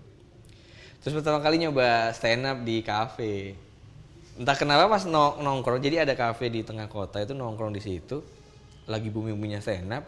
[0.97, 3.53] terus pertama kali nyoba stand up di kafe
[4.35, 8.23] entah kenapa pas nong- nongkrong jadi ada kafe di tengah kota itu nongkrong di situ
[8.85, 10.05] lagi bumi buminya stand up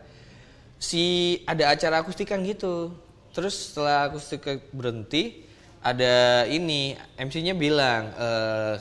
[0.77, 2.93] si ada acara akustikan gitu
[3.33, 5.45] terus setelah akustik berhenti
[5.81, 8.77] ada ini MC-nya bilang eh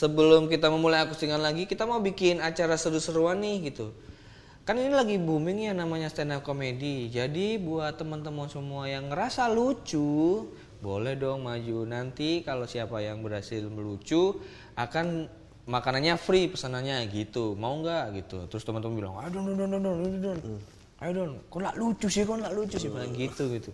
[0.00, 3.92] sebelum kita memulai akustikan lagi, kita mau bikin acara seru-seruan nih gitu.
[4.64, 7.12] Kan ini lagi booming ya namanya stand up comedy.
[7.12, 10.48] Jadi buat teman-teman semua yang ngerasa lucu,
[10.80, 11.84] boleh dong maju.
[11.84, 14.40] Nanti kalau siapa yang berhasil melucu
[14.80, 15.28] akan
[15.68, 17.56] makanannya free pesanannya gitu.
[17.56, 18.38] Mau nggak gitu.
[18.48, 20.38] Terus teman-teman bilang, "Aduh, don, don, don, don, don, don.
[21.00, 23.70] Ayo don, kok nggak lucu sih, kok nggak lucu sih?" Bilang gitu gitu.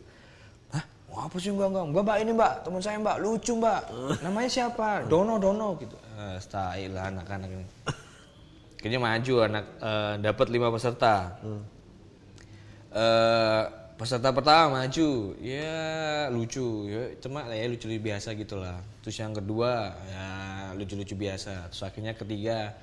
[0.70, 0.84] Hah?
[1.10, 1.84] Wah, apa sih enggak enggak?
[1.90, 3.80] Mbak, mbak ini mbak, teman saya mbak, lucu mbak.
[4.22, 5.06] Namanya siapa?
[5.06, 5.96] Dono, Dono gitu.
[6.16, 7.66] Eh, style lah anak-anak ini.
[8.78, 11.14] Kayaknya maju anak eh, dapat lima peserta.
[12.96, 13.62] Eh,
[13.96, 18.78] peserta pertama maju, ya lucu, ya cuma ya lucu biasa gitulah.
[19.00, 20.26] Terus yang kedua ya
[20.76, 21.72] lucu-lucu biasa.
[21.72, 22.76] Terus akhirnya ketiga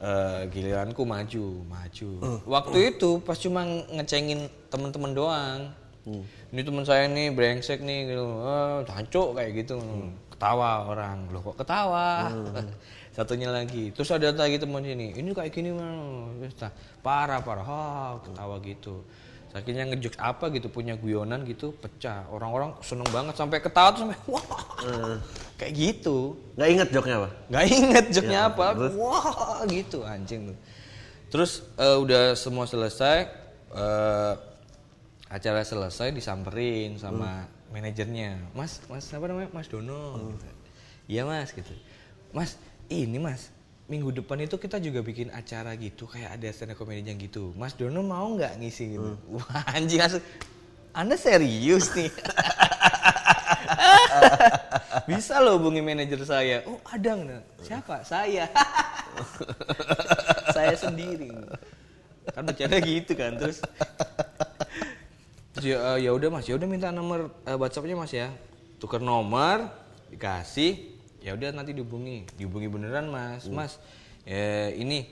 [0.00, 2.10] eh, giliranku maju, maju.
[2.44, 5.60] Waktu itu pas cuma ngecengin temen-temen doang.
[6.50, 9.78] Ini teman saya nih brengsek nih gitu, oh, jancuk kayak gitu.
[10.32, 12.32] Ketawa orang, loh kok ketawa?
[13.14, 16.32] Satunya lagi, terus ada lagi teman sini, ini kayak gini mah,
[17.04, 17.82] parah parah, ha,
[18.24, 19.04] ketawa gitu.
[19.50, 22.26] Akhirnya ngejokes apa gitu punya guyonan gitu pecah.
[22.30, 24.46] Orang-orang seneng banget sampai ketawa tuh sampai wah.
[25.58, 26.38] Kayak gitu.
[26.54, 27.28] Nggak inget joknya apa?
[27.50, 28.66] Nggak inget joknya apa.
[28.94, 30.58] Wah, gitu anjing tuh.
[31.30, 33.26] Terus eh, udah semua selesai
[33.74, 34.34] eh,
[35.30, 38.50] acara selesai disamperin sama manajernya.
[38.54, 39.50] Mas, Mas apa namanya?
[39.54, 40.34] Mas Dono.
[40.34, 40.46] gitu.
[41.06, 41.74] Iya, Mas gitu.
[42.34, 42.58] Mas,
[42.90, 43.50] ini Mas,
[43.90, 47.50] minggu depan itu kita juga bikin acara gitu kayak ada stand up comedy yang gitu.
[47.58, 49.18] Mas Dono mau nggak ngisi gitu?
[49.34, 50.22] Wah, anjing langsung
[50.94, 52.10] anda serius nih?
[55.10, 56.62] Bisa loh hubungi manajer saya.
[56.66, 57.42] Oh ada nggak?
[57.66, 58.02] Siapa?
[58.06, 58.46] Saya.
[60.56, 61.30] saya sendiri.
[62.30, 63.62] Kan bercanda gitu kan terus.
[65.54, 68.30] Terus ya, eh, ya udah mas, ya udah minta nomor eh, WhatsAppnya mas ya.
[68.82, 69.70] Tukar nomor,
[70.10, 70.89] dikasih.
[71.20, 73.44] Ya udah nanti dihubungi, dihubungi beneran mas.
[73.52, 73.76] Mas,
[74.24, 75.04] ya ini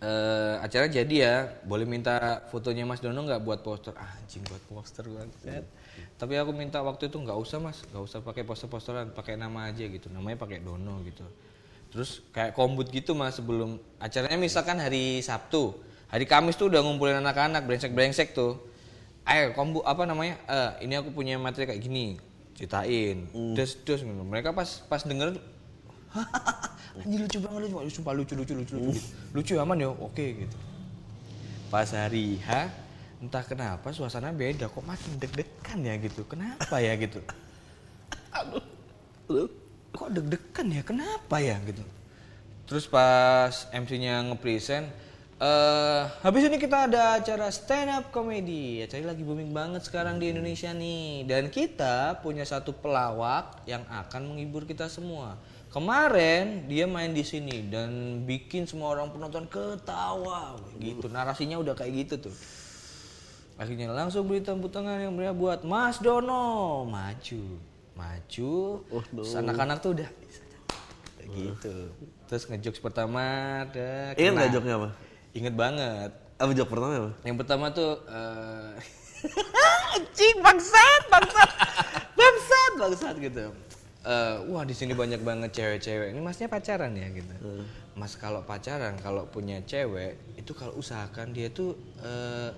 [0.00, 1.34] eh acara jadi ya.
[1.68, 3.92] Boleh minta fotonya Mas Dono nggak buat poster?
[4.00, 5.64] Ah, anjing buat poster banget
[6.16, 7.80] tapi aku minta waktu itu nggak usah Mas.
[7.92, 10.12] Nggak usah pakai poster-posteran pakai nama aja gitu.
[10.12, 11.24] Namanya pakai Dono gitu.
[11.92, 14.36] Terus kayak kombut gitu Mas sebelum acaranya.
[14.36, 15.76] Misalkan hari Sabtu
[16.12, 18.60] hari Kamis tuh udah ngumpulin anak-anak brengsek-brengsek tuh.
[19.24, 20.36] Ayo kombu apa namanya?
[20.48, 22.29] Eh ini aku punya materi kayak gini
[22.60, 23.24] ceritain.
[23.56, 25.40] Terus terus mereka pas pas denger
[27.00, 29.08] anjir lucu banget lucu sumpah lucu lucu lucu lucu gitu.
[29.32, 30.56] lucu aman ya oke gitu.
[31.72, 32.68] Pas hari H
[33.24, 36.20] entah kenapa suasana beda kok makin deg-degan ya gitu.
[36.28, 37.24] Kenapa ya gitu?
[39.90, 40.82] Kok deg-degan ya?
[40.86, 41.82] Kenapa ya gitu?
[42.66, 44.86] Terus pas MC-nya nge-present
[45.40, 50.28] eh habis ini kita ada acara stand up comedy acara lagi booming banget sekarang di
[50.28, 51.24] Indonesia nih.
[51.24, 55.40] Dan kita punya satu pelawak yang akan menghibur kita semua.
[55.72, 60.60] Kemarin dia main di sini dan bikin semua orang penonton ketawa.
[60.76, 62.36] Gitu narasinya udah kayak gitu tuh.
[63.56, 66.84] Akhirnya langsung beri tepuk tangan yang meriah buat Mas Dono.
[66.84, 68.80] Maju maju.
[68.88, 70.10] Terus anak-anak tuh udah
[71.30, 71.74] gitu.
[72.26, 73.22] Terus ngejokes pertama
[73.62, 74.54] ada Ingat nggak kena.
[74.54, 74.88] joknya apa?
[75.30, 76.10] Ingat banget.
[76.40, 77.10] Apa jok pertama apa?
[77.22, 78.72] Yang pertama tuh eh
[79.94, 81.50] anjing bangsat, bangsat.
[82.18, 83.46] Bangsat, bangsat gitu.
[84.00, 86.16] Eh, wah di sini banyak banget cewek-cewek.
[86.16, 87.34] Ini masnya pacaran ya gitu.
[87.92, 92.50] Mas kalau pacaran, kalau punya cewek itu kalau usahakan dia tuh eh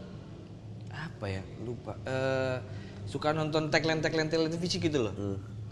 [0.94, 1.42] apa ya?
[1.66, 1.98] Lupa.
[2.06, 2.56] Eh
[3.10, 5.14] suka nonton tagline-tagline televisi gitu loh.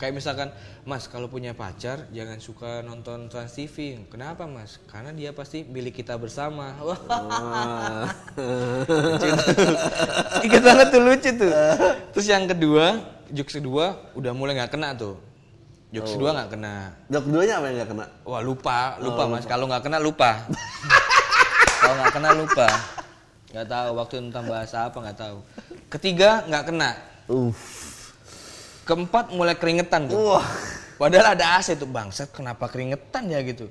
[0.01, 0.49] Kayak misalkan,
[0.89, 4.01] Mas kalau punya pacar jangan suka nonton Trans TV.
[4.09, 4.81] Kenapa Mas?
[4.89, 6.73] Karena dia pasti milik kita bersama.
[6.89, 8.09] Wah.
[10.41, 11.53] Ingat banget tuh lucu tuh.
[12.17, 12.97] Terus yang kedua,
[13.29, 15.21] jokes kedua udah mulai nggak kena tuh.
[15.93, 16.97] Jokes kedua nggak kena.
[17.13, 18.07] Jok keduanya apa yang nggak kena?
[18.25, 19.45] Wah lupa, lupa mas.
[19.45, 20.49] Kalau nggak kena lupa.
[21.85, 22.69] Kalau nggak kena lupa.
[23.53, 25.39] Nggak tahu waktu tentang bahasa apa nggak tahu.
[25.93, 26.91] Ketiga nggak kena.
[27.29, 27.80] Uff.
[28.91, 30.19] Keempat mulai keringetan tuh.
[30.19, 30.43] Wah.
[30.99, 33.71] Padahal ada AC tuh bangsat kenapa keringetan ya gitu.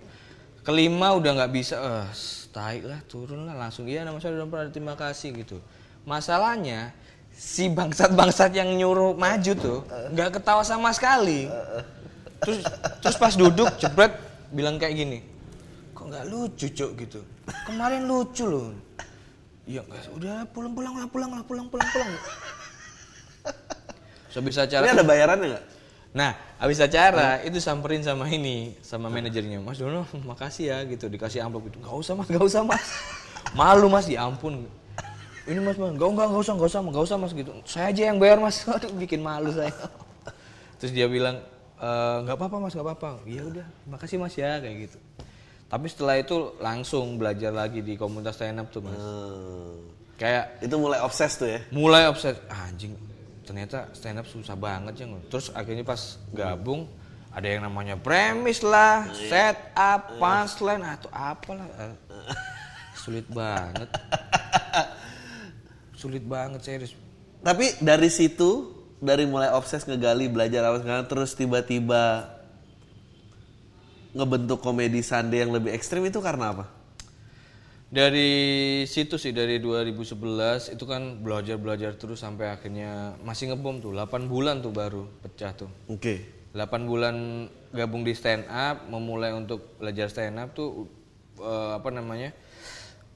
[0.64, 2.08] Kelima udah nggak bisa, eh
[2.56, 5.60] tai lah turun lah langsung iya nama saya udah pernah terima kasih gitu.
[6.08, 6.96] Masalahnya
[7.36, 9.80] si bangsat-bangsat yang nyuruh maju tuh
[10.16, 11.52] nggak ketawa sama sekali.
[12.40, 12.64] Terus
[13.04, 14.16] terus pas duduk jebret
[14.56, 15.20] bilang kayak gini,
[15.92, 17.20] kok nggak lucu cok gitu.
[17.68, 18.72] Kemarin lucu loh.
[19.68, 22.12] Iya nggak, udah pulang pulang lah pulang lah pulang pulang pulang.
[24.30, 25.66] Sebisa acara Ini ada bayarannya nggak?
[26.10, 29.62] Nah, habis acara itu samperin sama ini, sama manajernya.
[29.62, 31.78] Mas Dono, makasih ya gitu, dikasih amplop itu.
[31.78, 32.82] Gak usah mas, gak usah mas.
[33.58, 34.66] Malu mas, ya ampun.
[35.46, 37.52] Ini mas, mas, gak, gak, gak usah, gak usah, gak usah mas gitu.
[37.66, 38.66] Saya aja yang bayar mas.
[38.70, 39.70] Aduh, bikin malu saya.
[40.82, 41.38] Terus dia bilang,
[41.78, 44.98] "Eh, nggak apa-apa mas nggak apa-apa iya udah makasih mas ya kayak gitu
[45.68, 49.80] tapi setelah itu langsung belajar lagi di komunitas stand up tuh mas Hmm.
[50.16, 51.60] kayak Itu mulai obses tuh ya.
[51.70, 52.96] mulai obses "Ah, anjing
[53.50, 56.86] ternyata stand up susah banget ya terus akhirnya pas gabung
[57.34, 61.96] ada yang namanya premis lah set up punchline atau apalah Eh,
[63.00, 63.90] sulit banget.
[66.00, 66.94] Sulit banget serius.
[67.44, 68.72] Tapi dari situ,
[69.04, 72.28] dari mulai obses ngegali, belajar apa segala, terus tiba-tiba
[74.16, 76.66] ngebentuk komedi Sunday yang lebih ekstrim itu karena apa?
[77.90, 78.30] Dari
[78.86, 84.30] situ sih dari 2011 itu kan belajar belajar terus sampai akhirnya masih ngebom tuh 8
[84.30, 86.38] bulan tuh baru pecah tuh Oke.
[86.54, 90.90] 8 bulan gabung di stand up, memulai untuk belajar stand up tuh
[91.38, 92.34] eh, apa namanya?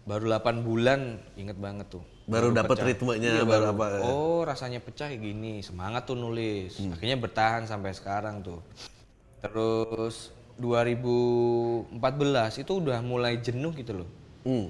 [0.06, 2.04] Baru 8 bulan inget banget tuh.
[2.24, 2.88] Baru dapet pecah.
[2.88, 4.00] ritmenya, Iya, baru apa?
[4.06, 5.60] Oh, rasanya pecah kayak gini.
[5.60, 6.80] Semangat tuh nulis.
[6.80, 8.64] Akhirnya bertahan sampai sekarang tuh.
[9.44, 14.10] Terus 2014 itu udah mulai jenuh gitu loh.
[14.44, 14.68] Hmm.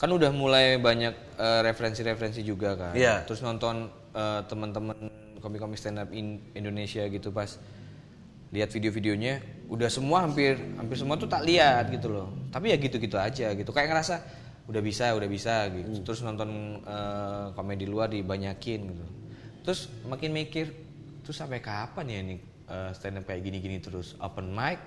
[0.00, 2.94] Kan udah mulai banyak eh, referensi-referensi juga kan.
[2.96, 3.26] Iya.
[3.26, 4.96] Terus nonton eh, teman-teman
[5.40, 7.60] komik-komik stand up in Indonesia gitu pas
[8.50, 12.28] lihat video-videonya udah semua hampir hampir semua tuh tak lihat gitu loh.
[12.50, 13.70] Tapi ya gitu-gitu aja gitu.
[13.70, 14.14] Kayak ngerasa
[14.70, 16.06] udah bisa, udah bisa gitu.
[16.06, 19.04] Terus nonton eh, komedi luar dibanyakin gitu.
[19.66, 20.72] Terus makin mikir
[21.20, 22.36] terus sampai kapan ya ini
[22.70, 24.80] eh, stand up kayak gini-gini terus open mic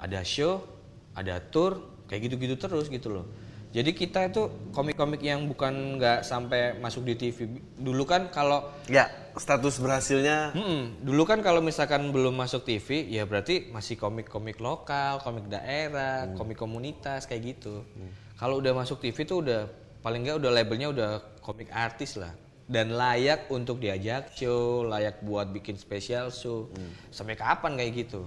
[0.00, 0.64] ada show,
[1.12, 3.26] ada tour, kayak gitu-gitu terus gitu loh.
[3.70, 7.46] Jadi kita itu komik-komik yang bukan nggak sampai masuk di TV.
[7.78, 9.06] Dulu kan kalau Ya,
[9.38, 11.06] status berhasilnya Mm-mm.
[11.06, 16.58] dulu kan kalau misalkan belum masuk TV, ya berarti masih komik-komik lokal, komik daerah, komik
[16.58, 17.86] komunitas kayak gitu.
[18.34, 19.70] Kalau udah masuk TV tuh udah
[20.02, 22.34] paling nggak udah labelnya udah komik artis lah
[22.66, 26.66] dan layak untuk diajak show, layak buat bikin spesial show.
[27.14, 28.26] Sampai kapan kayak gitu?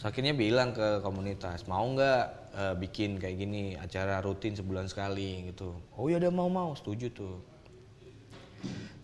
[0.00, 2.24] Akhirnya bilang ke komunitas, mau nggak
[2.56, 5.76] eh, bikin kayak gini acara rutin sebulan sekali gitu.
[5.96, 7.36] Oh ya udah mau mau, setuju tuh.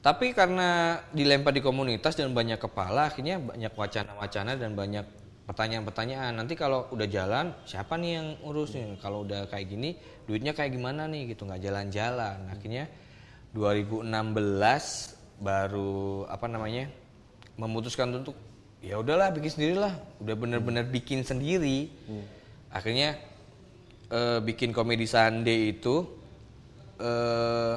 [0.01, 5.03] Tapi karena dilempar di komunitas dan banyak kepala, akhirnya banyak wacana-wacana dan banyak
[5.51, 6.31] pertanyaan-pertanyaan.
[6.31, 8.95] Nanti kalau udah jalan, siapa nih yang urusnya?
[9.03, 9.99] Kalau udah kayak gini,
[10.31, 12.39] duitnya kayak gimana nih gitu, nggak jalan-jalan.
[12.55, 12.87] Akhirnya
[13.51, 14.07] 2016
[15.43, 16.87] baru apa namanya
[17.59, 18.39] memutuskan untuk
[18.87, 19.95] ya udahlah bikin sendirilah.
[20.23, 21.91] Udah bener-bener bikin sendiri.
[22.71, 23.19] Akhirnya
[24.15, 26.07] eh, bikin komedi Sunday itu
[27.03, 27.75] eh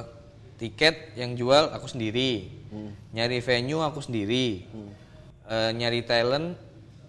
[0.60, 2.46] tiket yang jual aku sendiri.
[3.10, 4.62] Nyari venue aku sendiri.
[5.50, 6.54] Eh, nyari talent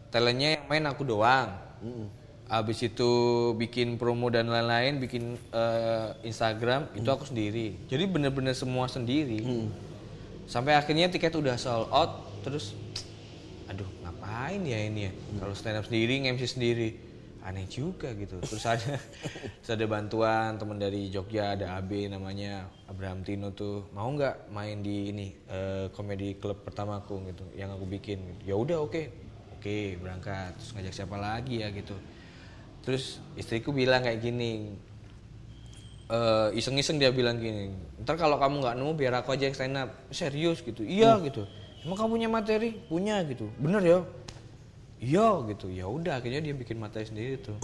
[0.10, 1.54] talentnya yang main aku doang.
[2.52, 3.12] Habis itu
[3.56, 7.78] bikin promo dan lain-lain bikin eh, Instagram itu aku sendiri.
[7.86, 9.46] Jadi bener-bener semua sendiri.
[10.50, 12.74] Sampai akhirnya tiket udah sold out terus
[13.72, 15.12] aduh ngapain ya ini ya?
[15.40, 16.90] Kalau stand up sendiri nge-MC sendiri.
[17.42, 18.38] Aneh juga gitu.
[18.38, 19.02] Terus ada
[19.64, 23.90] terus ada bantuan teman dari Jogja ada AB namanya Abraham Tino tuh.
[23.98, 28.54] Mau nggak main di ini eh, komedi klub pertamaku gitu yang aku bikin gitu.
[28.54, 29.02] ya udah oke.
[29.58, 30.54] Oke berangkat.
[30.60, 31.96] Terus ngajak siapa lagi ya gitu.
[32.86, 34.78] Terus istriku bilang kayak gini
[36.14, 37.74] eh, iseng-iseng dia bilang gini
[38.06, 39.90] ntar kalau kamu nggak nemu biar aku aja yang stand up.
[40.14, 40.86] Serius gitu.
[40.86, 41.48] Iya gitu
[41.86, 42.70] emang kamu punya materi?
[42.88, 43.50] Punya gitu.
[43.58, 44.00] Bener ya
[45.02, 45.68] iya gitu.
[45.68, 47.58] Ya udah akhirnya dia bikin materi sendiri tuh.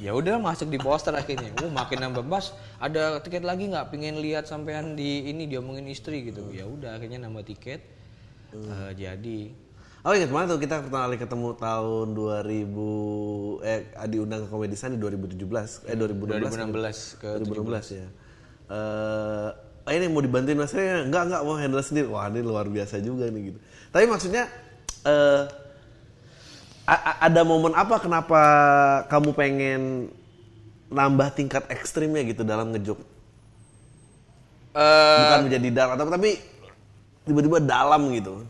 [0.00, 1.52] Ya udah masuk di poster akhirnya.
[1.60, 2.56] Uh makin nambah bas.
[2.80, 3.92] Ada tiket lagi nggak?
[3.92, 6.48] Pengen lihat sampean di ini diomongin istri gitu.
[6.56, 7.84] Ya udah akhirnya nambah tiket.
[8.56, 9.52] Eh, jadi.
[10.00, 14.96] Oh ingat banget tuh kita pertama kali ketemu tahun 2000 eh diundang ke Komedi Sun
[14.96, 18.08] di 2017 eh 2016 2016 ke 2016 ya.
[18.72, 19.50] Eh
[19.96, 20.86] ini mau dibantuin Mas Rey?
[21.06, 22.06] Enggak enggak mau handle sendiri.
[22.10, 23.58] Wah ini luar biasa juga nih gitu.
[23.90, 24.44] Tapi maksudnya
[26.90, 28.40] a- ada momen apa kenapa
[29.06, 29.80] kamu pengen
[30.90, 32.98] nambah tingkat ekstrimnya gitu dalam ngejuk?
[34.74, 36.30] eh Bukan menjadi apa, tapi
[37.26, 38.42] tiba-tiba dalam gitu.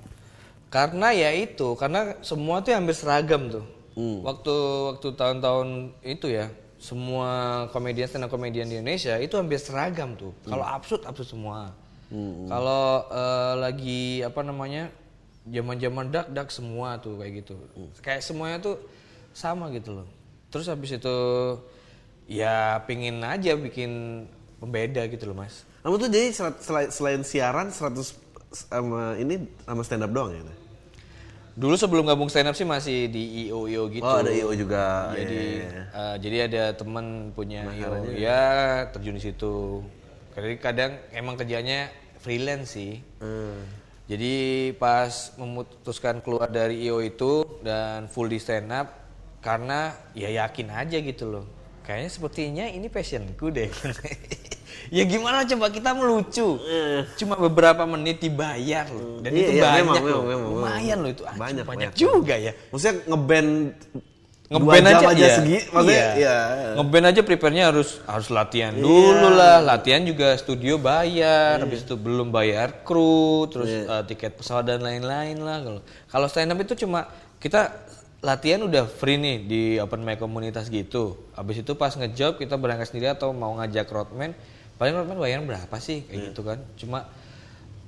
[0.71, 3.65] Karena ya itu, karena semua tuh hampir seragam tuh.
[3.99, 4.23] Hmm.
[4.23, 4.55] Waktu
[4.95, 5.69] waktu tahun-tahun
[6.07, 6.47] itu ya,
[6.81, 7.29] semua
[7.71, 10.33] komedian stand up komedian di Indonesia itu hampir seragam tuh.
[10.43, 11.77] Kalau absurd absurd semua.
[12.49, 14.91] Kalau eh, lagi apa namanya
[15.47, 17.55] zaman-zaman dark dark semua tuh kayak gitu.
[18.01, 18.77] Kayak semuanya tuh
[19.31, 20.09] sama gitu loh.
[20.51, 21.17] Terus habis itu
[22.27, 24.25] ya pingin aja bikin
[24.59, 25.63] pembeda gitu loh mas.
[25.81, 28.17] Kamu tuh jadi sel- selain, selain siaran 100
[28.51, 30.43] sama ini sama stand up doang ya?
[31.59, 34.07] Dulu sebelum gabung stand up sih masih di IO IO gitu.
[34.07, 35.11] Oh ada IO juga.
[35.15, 35.83] jadi Iya, iya.
[35.91, 38.43] eh, jadi ada teman punya IO ya
[38.95, 39.83] terjun di situ
[40.31, 41.91] kadang kadang emang kerjanya
[42.23, 43.61] freelance sih Hmm.
[44.11, 44.35] Jadi
[44.75, 48.91] pas memutuskan keluar dari IO itu dan full di stand up
[49.39, 51.47] karena ya yakin aja gitu loh.
[51.87, 53.71] Kayaknya sepertinya ini passionku deh.
[54.89, 56.57] ya gimana coba kita melucu.
[57.21, 59.21] Cuma beberapa menit dibayar loh.
[59.21, 60.23] Dan Iya, itu iya, banyak memang, loh.
[60.25, 61.23] memang, memang, Lumayan loh itu.
[61.29, 61.91] Ah, Banyak, banyak, banyak.
[61.93, 62.53] juga ya.
[62.73, 63.51] Maksudnya ngeband
[64.51, 65.37] Ngeband aja, aja iya.
[65.39, 66.11] segi, maksudnya Iya.
[66.19, 66.37] ya.
[66.75, 68.83] Ngeband aja prepare-nya harus harus latihan Iya.
[68.83, 69.63] dulu lah.
[69.63, 73.87] Latihan juga studio bayar, habis itu belum bayar kru, terus Iya.
[73.87, 75.81] eh, tiket pesawat dan lain-lain lah kalau.
[76.11, 77.07] Kalau stand up itu cuma
[77.39, 77.71] kita
[78.27, 81.31] latihan udah free nih di open mic komunitas gitu.
[81.39, 84.35] Habis itu pas ngejob kita berangkat sendiri atau mau ngajak roadman,
[84.81, 86.27] paling roadman bayar berapa sih kayak Iya.
[86.33, 86.59] gitu kan.
[86.75, 87.05] Cuma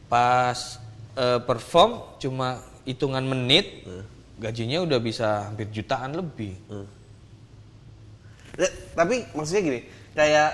[0.06, 0.76] pas
[1.12, 4.04] eh, perform cuma hitungan menit Iya.
[4.38, 6.52] gajinya udah bisa hampir jutaan lebih.
[8.52, 9.80] Ya, tapi maksudnya gini,
[10.12, 10.50] kayak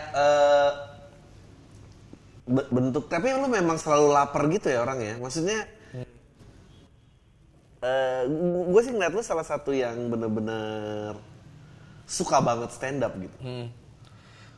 [2.46, 5.14] be- bentuk tapi lu memang selalu lapar gitu ya orang ya.
[5.18, 5.66] Maksudnya
[7.79, 8.22] eh
[8.66, 11.14] gue sih ngeliat lu salah satu yang bener-bener
[12.07, 13.38] suka banget stand up gitu.
[13.38, 13.66] Hmm.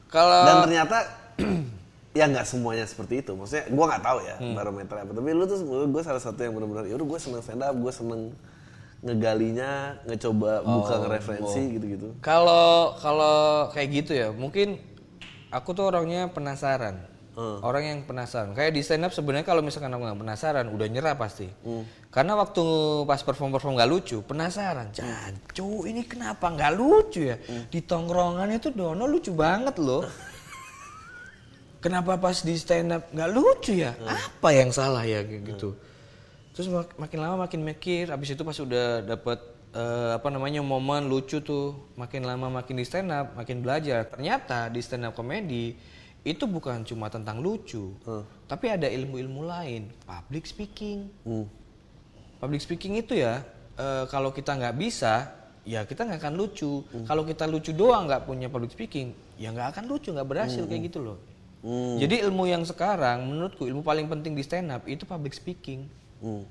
[0.09, 0.97] Kalau Dan ternyata
[2.19, 3.33] ya nggak semuanya seperti itu.
[3.33, 4.55] Maksudnya gue nggak tahu ya Hmm.
[4.55, 5.11] barometer apa.
[5.11, 7.93] Tapi lu tuh gue salah satu yang bener-bener ya udah gue seneng stand up, gue
[7.93, 8.21] seneng
[9.01, 12.09] ngegalinya, ngecoba buka Oh, ngereferensi gitu-gitu.
[12.21, 14.77] Kalau kalau kayak gitu ya, mungkin
[15.49, 17.09] aku tuh orangnya penasaran.
[17.31, 17.63] Hmm.
[17.65, 18.53] Orang yang penasaran.
[18.53, 21.49] Kayak di stand up sebenarnya kalau misalkan aku nggak penasaran, udah nyerah pasti.
[21.65, 21.87] Hmm.
[22.11, 22.61] Karena waktu
[23.07, 24.93] pas perform perform nggak lucu, penasaran.
[24.93, 27.41] Jancu, ini kenapa nggak lucu ya?
[27.41, 27.71] Hmm.
[27.73, 30.05] Di tongkrongan itu Dono lucu banget loh.
[31.81, 33.97] Kenapa pas di stand up nggak lucu ya?
[33.97, 34.13] Hmm.
[34.13, 35.73] Apa yang salah ya gitu?
[36.53, 39.41] Terus mak- makin lama makin mikir, habis itu pas udah dapet
[39.73, 44.05] eh, apa namanya momen lucu tuh, makin lama makin di stand up, makin belajar.
[44.13, 45.73] Ternyata di stand up komedi
[46.21, 47.97] itu bukan cuma tentang lucu,
[48.45, 51.09] tapi ada ilmu-ilmu lain, public speaking.
[51.25, 51.49] Hmm.
[52.37, 53.41] Public speaking itu ya
[53.81, 55.33] eh, kalau kita nggak bisa,
[55.65, 56.85] ya kita nggak akan lucu.
[57.09, 60.93] Kalau kita lucu doang nggak punya public speaking, ya nggak akan lucu, nggak berhasil kayak
[60.93, 61.17] gitu loh.
[61.61, 62.01] Hmm.
[62.01, 65.85] Jadi ilmu yang sekarang menurutku ilmu paling penting di stand up itu public speaking.
[66.21, 66.45] Hmm.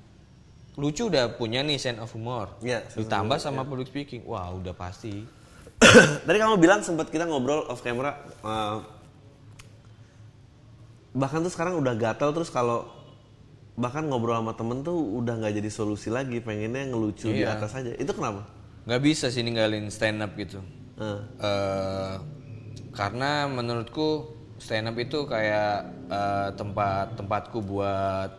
[0.78, 2.54] Lucu udah punya nih sense of humor.
[2.62, 4.22] Of Ditambah sama public speaking.
[4.22, 5.26] Wah, udah pasti.
[6.26, 8.78] Tadi kamu bilang sempat kita ngobrol off camera eh,
[11.10, 12.86] bahkan tuh sekarang udah gatel terus kalau
[13.74, 17.56] bahkan ngobrol sama temen tuh udah nggak jadi solusi lagi pengennya ngelucu di Iya.
[17.58, 18.46] atas aja itu kenapa?
[18.86, 20.60] nggak bisa sih ninggalin stand up gitu.
[21.00, 22.14] Eh, Eh,
[22.92, 28.30] karena menurutku stand up itu kayak eh, tempat tempatku buat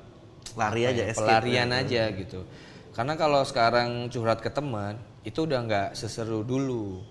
[0.56, 1.20] lari aja escape.
[1.26, 2.46] pelarian aja gitu.
[2.92, 7.02] Karena kalau sekarang curhat ke teman itu udah nggak seseru dulu.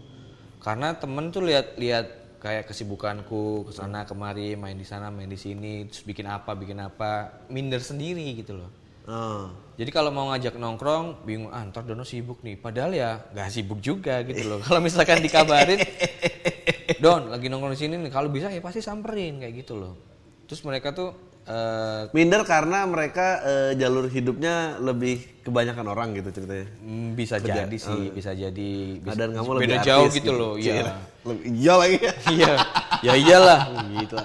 [0.60, 5.84] Karena temen tuh lihat-lihat kayak kesibukanku ke sana kemari main di sana main di sini
[5.84, 8.70] terus bikin apa bikin apa minder sendiri gitu loh.
[9.08, 9.48] Oh.
[9.80, 12.60] Jadi kalau mau ngajak nongkrong bingung ah ntar Dono sibuk nih.
[12.60, 14.60] Padahal ya nggak sibuk juga gitu loh.
[14.60, 15.80] Kalau misalkan dikabarin
[17.00, 19.96] Don lagi nongkrong di sini nih kalau bisa ya pasti samperin kayak gitu loh.
[20.44, 26.68] Terus mereka tuh eh, Minder karena mereka eh, jalur hidupnya lebih kebanyakan orang gitu ceritanya.
[26.78, 28.72] Mm, bisa jadi sih, bisa jadi.
[29.00, 30.92] Bisa, Dan kamu beda lebih jauh artis gitu loh, iya.
[31.24, 31.96] Lebih- Iya lagi.
[32.36, 32.52] iya,
[33.00, 33.60] ya iyalah,
[33.96, 34.18] gitu.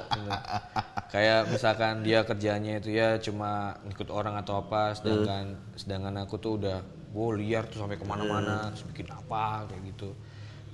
[1.08, 5.46] Kayak misalkan dia kerjanya itu ya cuma ngikut orang atau apa, sedangkan
[5.80, 6.84] sedangkan aku tuh udah,
[7.16, 10.12] wow liar tuh sampai ke mana-mana, terus bikin apa kayak gitu.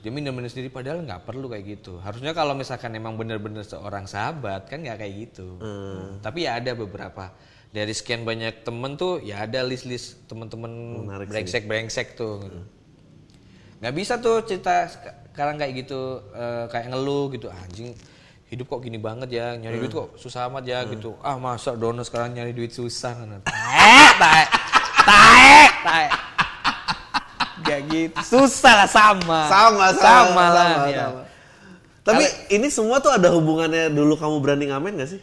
[0.01, 1.97] Dia minder-minder sendiri padahal nggak perlu kayak gitu.
[1.97, 5.61] Harusnya kalau misalkan emang bener-bener seorang sahabat kan nggak kayak gitu.
[6.19, 7.29] Tapi ya ada beberapa.
[7.69, 10.71] Dari sekian banyak temen tuh ya ada list-list temen-temen
[11.31, 12.43] brengsek-brengsek tuh.
[12.43, 12.59] gitu.
[13.79, 15.99] nggak bisa tuh cerita sek- sekarang kayak gitu
[16.31, 17.47] eh, kayak ngeluh gitu.
[17.47, 17.93] Anjing
[18.45, 19.53] hidup kok gini banget ya?
[19.55, 20.83] Nyari duit kok susah amat ya?
[20.83, 21.13] Gitu.
[21.21, 23.15] Ah masa Dono sekarang nyari duit susah?
[23.41, 24.43] Tae tae
[25.01, 26.30] tae tae gak
[27.91, 31.05] gitu susah lah sama Sama, sama, sama lah sama, ya.
[31.05, 31.21] sama.
[32.01, 35.21] Tapi ini semua tuh ada hubungannya dulu kamu berani ngamen gak sih?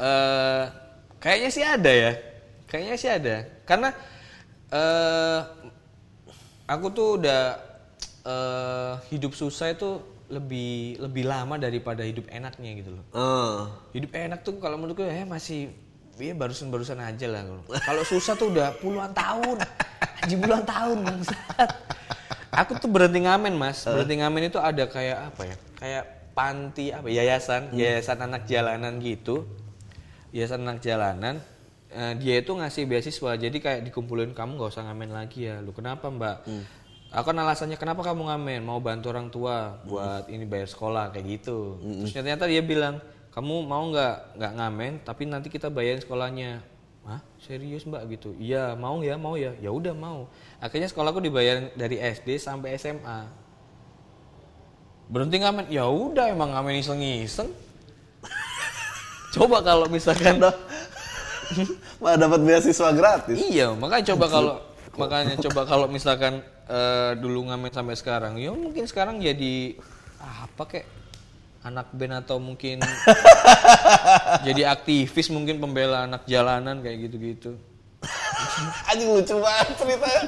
[0.00, 0.64] Eh,
[1.20, 2.12] kayaknya sih ada ya.
[2.64, 3.34] Kayaknya sih ada.
[3.68, 3.92] Karena
[4.72, 5.40] eh
[6.64, 7.42] aku tuh udah
[8.24, 10.00] eh hidup susah itu
[10.32, 13.04] lebih lebih lama daripada hidup enaknya gitu loh.
[13.12, 13.68] Oh.
[13.92, 15.72] Hidup enak tuh kalau menurutku ya masih
[16.18, 17.46] ya barusan-barusan aja lah.
[17.86, 19.62] Kalau susah tuh udah puluhan tahun.
[20.24, 21.70] Anjing puluhan tahun bangsat.
[22.58, 23.86] Aku tuh berhenti ngamen, Mas.
[23.86, 25.56] Berhenti ngamen itu ada kayak apa ya?
[25.78, 26.04] Kayak
[26.34, 29.46] panti apa yayasan, yayasan anak jalanan gitu.
[30.34, 31.40] Yayasan anak jalanan
[31.94, 33.32] eh, dia itu ngasih beasiswa.
[33.38, 35.62] Jadi kayak dikumpulin kamu nggak usah ngamen lagi ya.
[35.62, 36.36] Lu kenapa, Mbak?
[37.08, 38.60] Aku kan alasannya kenapa kamu ngamen?
[38.68, 41.80] Mau bantu orang tua buat ini bayar sekolah kayak gitu.
[41.80, 43.00] Terus ternyata dia bilang,
[43.32, 46.64] "Kamu mau nggak nggak ngamen tapi nanti kita bayarin sekolahnya."
[47.08, 47.24] Hah?
[47.40, 48.36] Serius mbak gitu?
[48.36, 49.56] Iya mau ya mau ya.
[49.64, 50.28] Ya udah mau.
[50.60, 53.24] Akhirnya sekolahku dibayar dari SD sampai SMA.
[55.08, 55.72] Berhenti ngamen?
[55.72, 57.48] Ya udah emang ngamen iseng-iseng.
[59.34, 60.36] Coba kalau misalkan
[62.02, 63.36] Malah dapat beasiswa gratis.
[63.40, 64.54] Iya, makanya coba kalau
[64.98, 69.78] makanya coba kalau misalkan eh, dulu ngamen sampai sekarang, ya mungkin sekarang jadi
[70.20, 70.84] ah, apa kek
[71.66, 72.78] anak band atau mungkin
[74.46, 77.58] jadi aktivis mungkin pembela anak jalanan kayak gitu-gitu.
[78.90, 80.22] Anjing lucu banget ceritanya.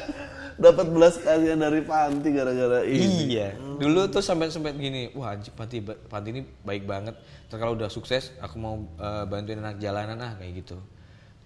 [0.60, 3.32] Dapat belas kasihan dari panti gara-gara ini.
[3.32, 3.56] Iya.
[3.56, 7.16] Dulu tuh sampai sampai gini, wah anjing panti panti ini baik banget.
[7.48, 10.76] Terus kalau udah sukses, aku mau eh, bantuin anak jalanan ah kayak gitu.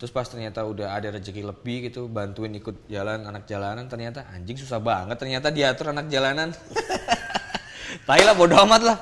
[0.03, 4.59] Terus pas ternyata udah ada rezeki lebih gitu, bantuin ikut jalan anak jalanan, ternyata anjing
[4.59, 6.51] susah banget ternyata diatur anak jalanan.
[8.11, 8.97] Tai lah bodo amat lah.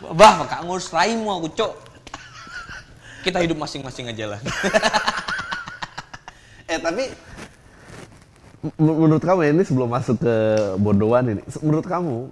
[0.00, 1.72] Bah, kak ngurus raimu aku, Cok.
[3.20, 4.40] Kita hidup masing-masing aja lah.
[6.70, 7.02] Eh tapi
[8.78, 10.34] menurut kamu ya, ini sebelum masuk ke
[10.78, 12.30] bodohan ini, menurut kamu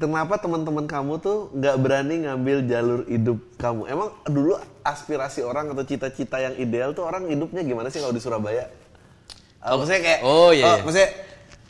[0.00, 3.92] kenapa teman-teman kamu tuh nggak berani ngambil jalur hidup kamu?
[3.92, 8.24] Emang dulu aspirasi orang atau cita-cita yang ideal tuh orang hidupnya gimana sih kalau di
[8.24, 8.68] Surabaya?
[9.62, 10.82] Oh, maksudnya kayak Oh, iya, iya.
[10.84, 11.10] maksudnya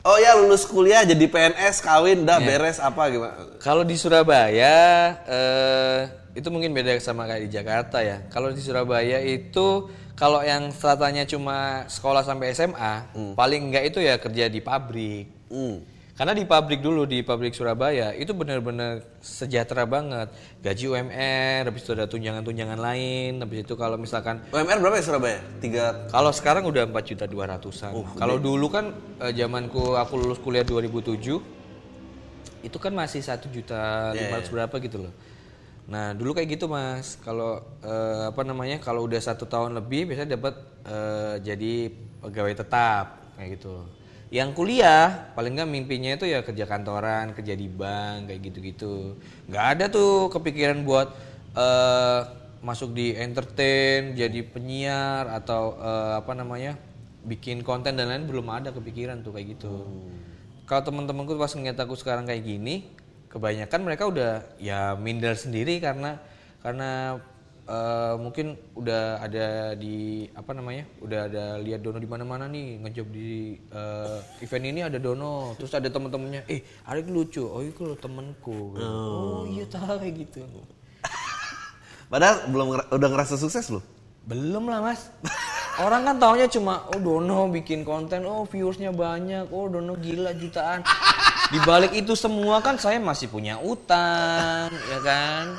[0.02, 2.46] oh ya lulus kuliah jadi PNS kawin dah Iya.
[2.48, 3.34] beres apa gimana?
[3.58, 4.76] Kalau di Surabaya
[5.24, 6.00] eh,
[6.32, 8.24] itu mungkin beda sama kayak di Jakarta ya.
[8.28, 12.94] Kalau di Surabaya itu kalau yang stratanya cuma sekolah sampai SMA,
[13.34, 15.26] paling enggak itu ya kerja di pabrik.
[15.48, 15.82] Hmm.
[16.12, 20.28] Karena di pabrik dulu di pabrik Surabaya itu benar-benar sejahtera banget.
[20.60, 25.40] Gaji UMR, habis itu ada tunjangan-tunjangan lain, habis itu kalau misalkan UMR berapa ya Surabaya?
[25.64, 27.92] Tiga kalau sekarang udah 4 juta 200-an.
[28.20, 28.92] Kalau dulu kan
[29.24, 31.62] eh, zamanku aku lulus kuliah 2007
[32.62, 35.12] itu kan masih satu juta lima ratus berapa gitu loh.
[35.88, 37.16] Nah dulu kayak gitu mas.
[37.24, 40.54] Kalau eh, apa namanya kalau udah satu tahun lebih biasanya dapat
[40.84, 41.72] eh, jadi
[42.20, 44.01] pegawai tetap kayak gitu.
[44.32, 49.20] Yang kuliah paling nggak mimpinya itu ya kerja kantoran, kerja di bank kayak gitu-gitu.
[49.52, 51.12] Nggak ada tuh kepikiran buat
[51.52, 52.20] eh,
[52.64, 56.80] masuk di entertain, jadi penyiar atau eh, apa namanya
[57.28, 59.84] bikin konten dan lain belum ada kepikiran tuh kayak gitu.
[60.64, 62.88] Kalau teman-temanku pas ngeliat aku sekarang kayak gini,
[63.28, 66.16] kebanyakan mereka udah ya minder sendiri karena
[66.64, 67.20] karena
[67.68, 73.08] eh, mungkin udah ada di apa namanya, udah ada lihat Dono di mana-mana nih ngejob
[73.12, 77.94] di eh, event ini ada Dono, terus ada teman-temannya, eh Arik lucu, oh itu lo
[77.94, 80.42] temenku, oh iya tahu kayak gitu.
[82.12, 83.80] Padahal belum udah ngerasa sukses loh.
[84.22, 85.10] Belum lah mas.
[85.80, 90.84] Orang kan taunya cuma, oh Dono bikin konten, oh viewersnya banyak, oh Dono gila jutaan.
[91.48, 95.56] Di balik itu semua kan saya masih punya utang, ya kan.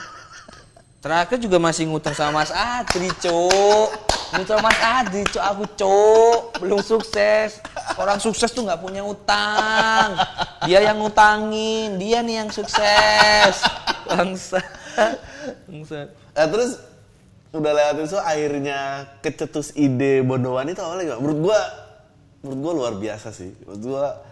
[1.03, 3.91] Terakhir juga masih ngutang sama Mas Adri, cok.
[4.39, 5.43] Ngutang Mas Adri, cok.
[5.51, 6.63] Aku, cok.
[6.63, 7.59] Belum sukses.
[7.99, 10.15] Orang sukses tuh nggak punya utang.
[10.63, 11.99] Dia yang ngutangin.
[11.99, 13.59] Dia nih yang sukses.
[14.07, 14.63] Bangsa.
[15.67, 16.07] Bangsa.
[16.39, 16.79] Eh, terus
[17.51, 18.79] udah lewat itu akhirnya
[19.19, 21.19] kecetus ide bodohan itu awalnya gak?
[21.19, 21.59] Menurut gua,
[22.47, 23.51] menurut gua luar biasa sih.
[23.67, 24.23] Menurut gua,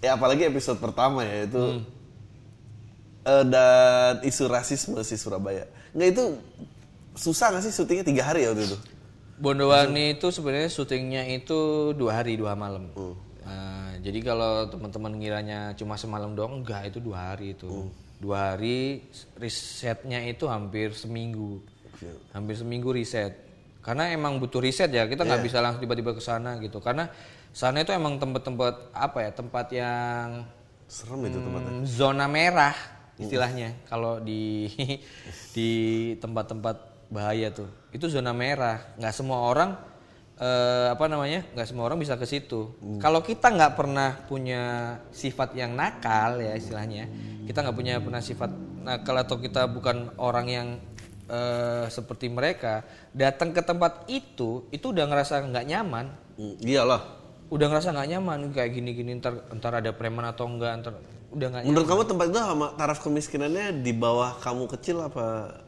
[0.00, 1.84] ya apalagi episode pertama ya itu
[3.28, 5.68] eh, dan isu rasisme si Surabaya.
[5.92, 6.24] Nggak itu
[7.18, 8.78] susah gak sih syutingnya tiga hari ya waktu itu?
[9.38, 12.90] Bondowani itu sebenarnya syutingnya itu dua hari dua malam.
[13.46, 17.86] Nah, jadi kalau teman-teman ngiranya cuma semalam doang, enggak itu dua hari itu.
[18.18, 19.06] Dua hari
[19.38, 21.62] risetnya itu hampir seminggu,
[22.34, 23.30] hampir seminggu riset.
[23.78, 26.82] Karena emang butuh riset ya, kita nggak bisa langsung tiba-tiba ke sana gitu.
[26.82, 27.06] Karena
[27.54, 30.26] sana itu emang tempat-tempat apa ya, tempat yang
[30.88, 31.72] Serem itu tempatnya.
[31.78, 32.72] Hmm, zona merah
[33.18, 34.70] istilahnya kalau di
[35.56, 35.70] di
[36.22, 38.94] tempat-tempat bahaya tuh itu zona merah.
[39.00, 39.74] Nggak semua orang
[40.38, 42.78] eh, apa namanya nggak semua orang bisa ke situ.
[43.02, 47.10] Kalau kita nggak pernah punya sifat yang nakal ya istilahnya
[47.48, 48.50] kita nggak punya pernah sifat
[48.84, 50.68] nakal atau kita bukan orang yang
[51.26, 56.06] eh, seperti mereka datang ke tempat itu itu udah ngerasa nggak nyaman.
[56.38, 57.18] Hmm, iyalah.
[57.48, 61.60] udah ngerasa nggak nyaman kayak gini-gini ntar ntar ada preman atau enggak ntar udah nggak
[61.62, 61.70] nyaman.
[61.72, 65.60] Menurut kamu tempat itu sama taraf kemiskinannya di bawah kamu kecil apa?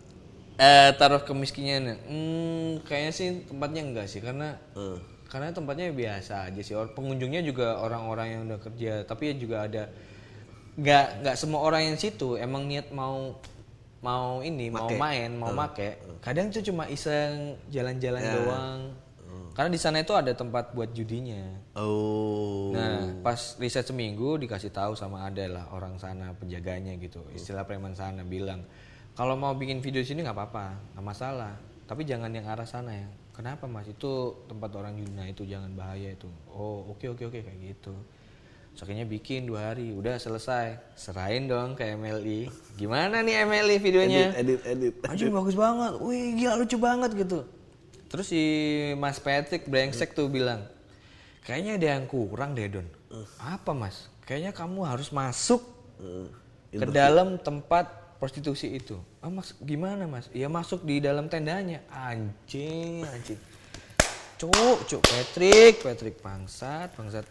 [0.56, 4.96] Eh taruh kemiskinannya, hmm, kayaknya sih tempatnya enggak sih karena Eh.
[5.26, 6.76] karena tempatnya biasa aja sih.
[6.76, 9.82] Or- Pengunjungnya juga orang-orang yang udah kerja, tapi ya juga ada
[10.76, 13.36] nggak nggak semua orang yang situ emang niat mau
[14.00, 14.96] mau ini mau Make.
[14.96, 16.00] main mau make.
[16.20, 18.32] Kadang tuh cuma iseng jalan-jalan Ya.
[18.34, 18.80] doang.
[19.52, 21.42] Karena di sana itu ada tempat buat judinya.
[21.74, 22.70] Oh.
[22.72, 27.20] Nah, pas riset seminggu dikasih tahu sama ada lah orang sana penjaganya gitu.
[27.34, 28.62] Istilah preman sana bilang,
[29.18, 31.54] kalau mau bikin video di sini nggak apa-apa, nggak masalah.
[31.90, 36.14] tapi jangan yang arah sana ya kenapa mas itu tempat orang Yuna itu jangan bahaya
[36.14, 37.90] itu oh oke oke oke kayak gitu
[38.80, 42.48] akhirnya bikin dua hari udah selesai serahin dong ke MLI
[42.80, 45.10] gimana nih MLI videonya Edit, edit, edit.
[45.10, 47.44] Anjing bagus banget, wih gila lucu banget gitu.
[48.10, 48.42] Terus si
[48.98, 50.66] Mas Patrick brengsek tuh bilang,
[51.46, 52.86] kayaknya ada yang kurang deh Don.
[53.38, 54.10] Apa mas?
[54.26, 55.62] Kayaknya kamu harus masuk
[56.74, 57.86] ke dalam tempat
[58.18, 58.98] prostitusi itu.
[59.22, 60.26] Ah mas, gimana mas?
[60.34, 61.86] Ya masuk di dalam tendanya.
[61.86, 63.38] Anjing, anjing.
[64.42, 67.22] Cuk, cuk, Patrick, Patrick bangsat, bangsat.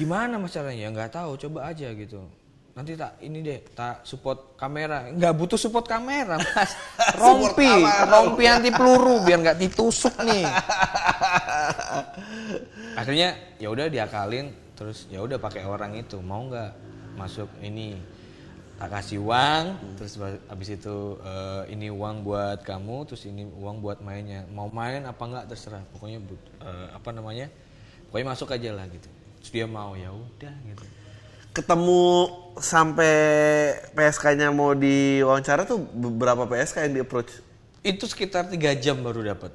[0.00, 0.88] Gimana mas caranya?
[0.88, 2.24] Ya nggak tahu, coba aja gitu.
[2.70, 5.10] Nanti tak ini deh, tak support kamera.
[5.10, 6.70] Nggak butuh support kamera mas.
[7.20, 7.66] Rompi,
[8.06, 10.46] rompi anti peluru biar nggak ditusuk nih.
[13.00, 16.22] Akhirnya ya udah diakalin, terus ya udah pakai orang itu.
[16.22, 16.70] Mau nggak
[17.18, 17.98] masuk ini?
[18.80, 20.16] Tak kasih uang, terus
[20.48, 24.48] habis itu eh, ini uang buat kamu, terus ini uang buat mainnya.
[24.48, 25.84] Mau main apa nggak terserah.
[25.92, 27.52] Pokoknya but- eh, apa namanya?
[28.08, 29.04] Pokoknya masuk aja lah gitu.
[29.44, 30.84] Terus dia mau ya udah gitu.
[31.50, 32.30] Ketemu
[32.62, 33.14] sampai
[33.90, 37.42] PSK-nya mau diwawancara tuh beberapa PSK yang di approach?
[37.82, 39.50] Itu sekitar tiga jam baru dapat.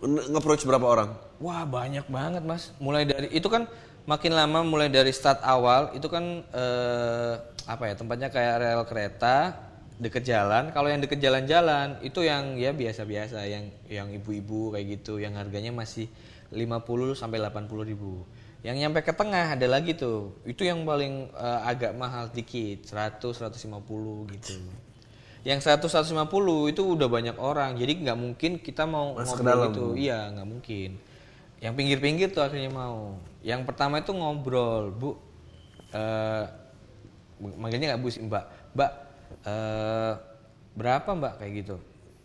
[0.00, 1.10] Nge-approach berapa orang?
[1.36, 2.72] Wah banyak banget mas.
[2.80, 3.68] Mulai dari itu kan
[4.08, 7.34] makin lama mulai dari start awal itu kan eh,
[7.66, 9.52] apa ya tempatnya kayak rel kereta
[10.00, 10.72] deket jalan.
[10.72, 15.72] Kalau yang deket jalan-jalan itu yang ya biasa-biasa yang yang ibu-ibu kayak gitu yang harganya
[15.76, 16.08] masih
[16.52, 18.22] 50 sampai 80 ribu.
[18.66, 20.34] Yang nyampe ke tengah ada lagi tuh.
[20.42, 24.58] Itu yang paling eh, agak mahal dikit 100 150 gitu.
[25.46, 27.78] Yang 100 150 itu udah banyak orang.
[27.78, 29.84] Jadi nggak mungkin kita mau Masuk ngobrol gitu.
[29.94, 30.90] Iya, nggak mungkin.
[31.62, 33.14] Yang pinggir-pinggir tuh akhirnya mau.
[33.46, 35.14] Yang pertama itu ngobrol, Bu.
[35.94, 36.44] Eh
[37.38, 38.44] manggilnya nggak Bu sih, Mbak.
[38.74, 38.92] Mbak,
[39.46, 40.12] eh
[40.74, 41.76] berapa Mbak kayak gitu?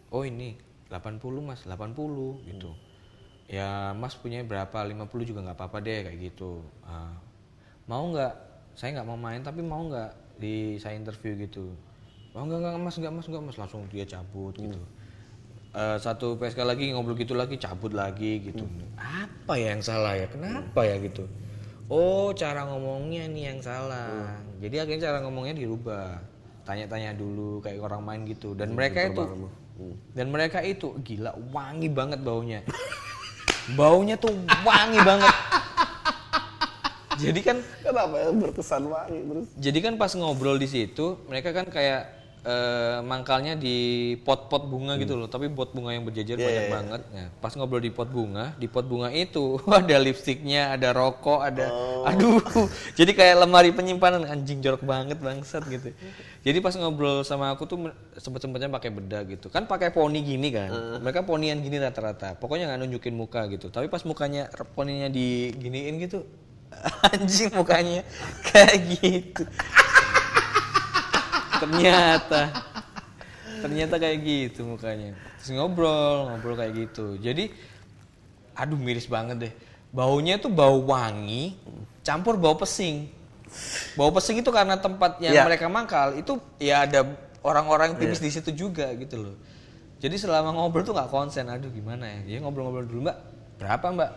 [0.10, 0.58] Oh, ini
[0.90, 2.74] 80 Mas, 80 gitu.
[3.52, 4.80] Ya, Mas punya berapa?
[4.88, 6.64] 50 juga nggak apa-apa deh kayak gitu.
[6.88, 7.20] Ah,
[7.84, 8.32] mau nggak?
[8.80, 11.76] Saya nggak mau main tapi mau nggak di saya interview gitu.
[12.32, 14.80] Oh enggak enggak mas enggak mas enggak mas langsung dia cabut gitu.
[15.76, 18.64] Eh, satu PSK lagi ngobrol gitu lagi cabut lagi gitu.
[18.96, 20.32] Apa ya yang salah ya?
[20.32, 21.28] Kenapa ya gitu?
[21.92, 24.40] Oh cara ngomongnya nih yang salah.
[24.64, 26.24] Jadi akhirnya cara ngomongnya dirubah.
[26.64, 28.56] Tanya-tanya dulu kayak orang main gitu.
[28.56, 29.28] Dan mereka itu
[30.16, 32.64] dan mereka itu gila wangi banget baunya.
[33.72, 35.34] baunya tuh wangi banget.
[37.22, 39.48] Jadi kan Kenapa ya berkesan wangi terus?
[39.54, 43.78] jadi kan pas ngobrol di situ, mereka kan kayak eh, mangkalnya di
[44.26, 47.02] pot-pot bunga gitu loh, tapi pot bunga yang berjejer banyak banget.
[47.14, 51.70] Nah, pas ngobrol di pot bunga, di pot bunga itu ada lipstiknya, ada rokok, ada
[52.10, 52.42] aduh.
[53.00, 55.94] Jadi kayak lemari penyimpanan anjing jorok banget bangsat gitu.
[56.42, 57.78] Jadi pas ngobrol sama aku tuh
[58.18, 59.54] sempet-sempetnya pakai bedak gitu.
[59.54, 61.02] Kan pakai poni gini kan.
[61.06, 62.34] Mereka ponian gini rata-rata.
[62.42, 63.70] Pokoknya nggak nunjukin muka gitu.
[63.70, 66.26] Tapi pas mukanya poninya diginiin gitu,
[67.14, 68.02] anjing mukanya
[68.48, 69.44] kayak gitu
[71.62, 72.42] ternyata.
[73.62, 75.14] Ternyata kayak gitu mukanya.
[75.38, 77.22] Terus ngobrol ngobrol kayak gitu.
[77.22, 77.54] Jadi
[78.58, 79.54] aduh miris banget deh.
[79.94, 81.54] Baunya tuh bau wangi
[82.02, 83.06] campur bau pesing.
[83.94, 85.44] Bau pesing itu karena tempat yang Iya.
[85.46, 87.04] mereka mangkal itu ya ada
[87.46, 89.36] orang-orang timis di situ juga gitu loh.
[90.02, 91.46] Jadi selama ngobrol tuh nggak konsen.
[91.46, 92.20] Aduh gimana ya?
[92.26, 93.18] Dia ngobrol-ngobrol dulu mbak.
[93.62, 94.12] Berapa mbak?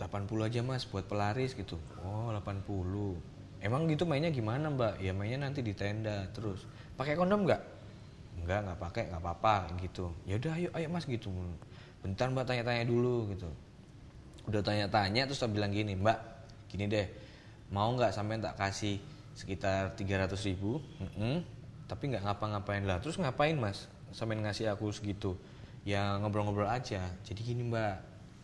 [0.00, 1.76] 80 aja mas buat pelaris gitu.
[2.02, 3.31] Oh 80
[3.62, 4.98] emang gitu mainnya gimana mbak?
[4.98, 6.66] Ya mainnya nanti di tenda terus.
[6.98, 7.62] Pakai kondom nggak?
[8.42, 10.10] Nggak nggak pakai nggak apa-apa gitu.
[10.26, 11.30] Ya udah ayo ayo mas gitu.
[12.02, 13.48] Bentar mbak tanya-tanya dulu gitu.
[14.50, 16.18] Udah tanya-tanya terus saya bilang gini mbak
[16.66, 17.06] gini deh.
[17.70, 18.98] Mau nggak sampai tak kasih
[19.32, 20.82] sekitar 300 ribu?
[21.00, 21.40] Mm-mm.
[21.88, 22.98] tapi nggak ngapa-ngapain lah.
[23.04, 23.86] Terus ngapain mas?
[24.16, 25.36] Sampai ngasih aku segitu.
[25.84, 27.04] Ya ngobrol-ngobrol aja.
[27.22, 28.00] Jadi gini mbak.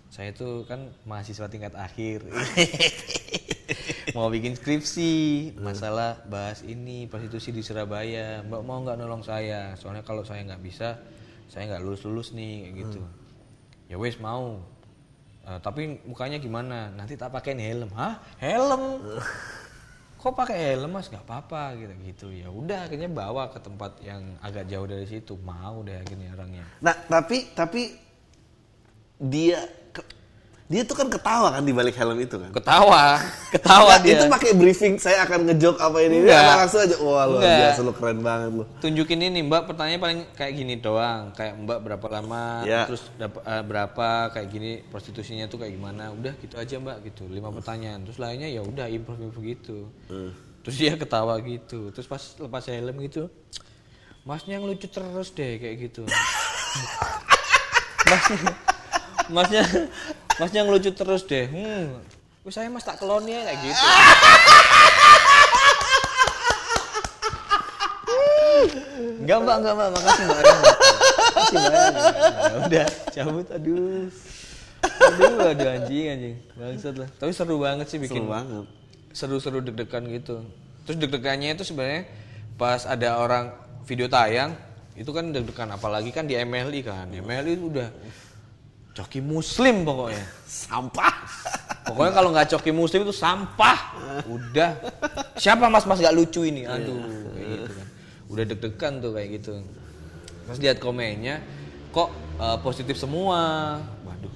[0.09, 2.25] Saya tuh kan mahasiswa tingkat akhir
[4.17, 5.13] mau bikin skripsi
[5.59, 8.45] masalah bahas ini prostitusi di Surabaya.
[8.47, 9.75] Mbak mau nggak nolong saya?
[9.77, 11.01] Soalnya kalau saya nggak bisa
[11.49, 13.01] saya nggak lulus lulus nih kayak gitu.
[13.89, 14.61] Ya wes mau.
[15.49, 16.93] Eh, tapi mukanya gimana?
[16.93, 17.89] Nanti tak pakein helm.
[17.97, 18.21] Hah?
[18.37, 19.01] Helm?
[20.21, 21.09] Kok pakai helm mas?
[21.09, 22.27] Nggak apa-apa gitu gitu.
[22.35, 25.41] Ya udah akhirnya bawa ke tempat yang agak jauh dari situ.
[25.41, 26.65] Mau deh akhirnya orangnya.
[26.85, 27.97] Nah, tapi tapi
[29.19, 29.63] dia
[30.69, 32.53] dia tuh kan ketawa kan di balik helm itu kan.
[32.53, 33.16] ketawa
[33.57, 36.23] ketawa Nah, dia Itu pakai briefing saya akan ngejok apa ini.
[36.23, 36.97] Apa langsung aja.
[36.99, 37.57] Wah, Enggak.
[37.64, 38.64] biasa lu keren banget lu.
[38.79, 42.85] tunjukin ini mbak pertanyaannya paling kayak gini doang kayak mbak berapa lama Ya.
[42.85, 43.29] terus eh,
[43.62, 48.16] berapa kayak gini prostitusinya tuh kayak gimana udah gitu aja mbak gitu lima pertanyaan terus
[48.16, 49.89] lainnya ya udah improve improve gitu
[50.61, 53.33] terus dia ketawa gitu terus pas lepas helm gitu
[54.23, 56.05] masnya yang lucu terus deh kayak gitu
[58.05, 58.39] masnya,
[59.29, 59.62] masnya,
[60.39, 61.47] masnya ngelucu terus deh.
[61.51, 61.99] Hmm,
[62.47, 63.84] wih, saya mas tak kelon ya kayak gitu.
[69.18, 70.43] Enggak mbak, enggak mbak, makasih mbak.
[70.43, 71.93] Makasih mbak.
[72.49, 74.07] Ya udah, cabut, aduh.
[74.99, 76.34] Aduh, aduh anjing, anjing.
[76.57, 77.09] Bangsat lah.
[77.18, 78.64] Tapi seru banget sih bikin Seru banget.
[79.12, 80.45] seru-seru deg-degan gitu.
[80.86, 82.07] Terus deg-degannya itu sebenarnya
[82.55, 83.51] pas ada orang
[83.89, 84.55] video tayang
[84.95, 87.07] itu kan deg-degan apalagi kan di MLI kan.
[87.11, 87.89] MLI itu udah
[88.99, 90.25] coki muslim pokoknya.
[90.43, 91.15] Sampah.
[91.87, 93.79] Pokoknya kalau nggak coki muslim itu sampah.
[94.27, 94.75] Udah.
[95.39, 96.67] Siapa mas-mas nggak lucu ini?
[96.67, 97.87] Aduh, kayak gitu kan.
[98.29, 99.53] Udah deg-degan tuh kayak gitu.
[100.51, 101.39] Terus lihat komennya,
[101.95, 102.11] kok
[102.43, 103.79] eh, positif semua.
[104.03, 104.35] Waduh.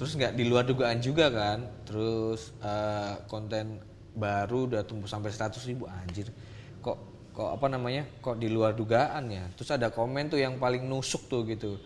[0.00, 1.68] Terus nggak di luar dugaan juga kan.
[1.84, 3.84] Terus eh, konten
[4.16, 6.32] baru udah tumbuh sampai 100 ribu anjir.
[6.80, 6.98] Kok
[7.36, 8.08] kok apa namanya?
[8.24, 9.44] Kok di luar dugaan ya.
[9.52, 11.76] Terus ada komen tuh yang paling nusuk tuh gitu.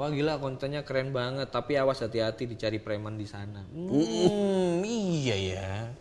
[0.00, 3.68] Wah gila kontennya keren banget, tapi awas hati-hati dicari preman di sana.
[3.68, 5.92] Hmm, iya ya.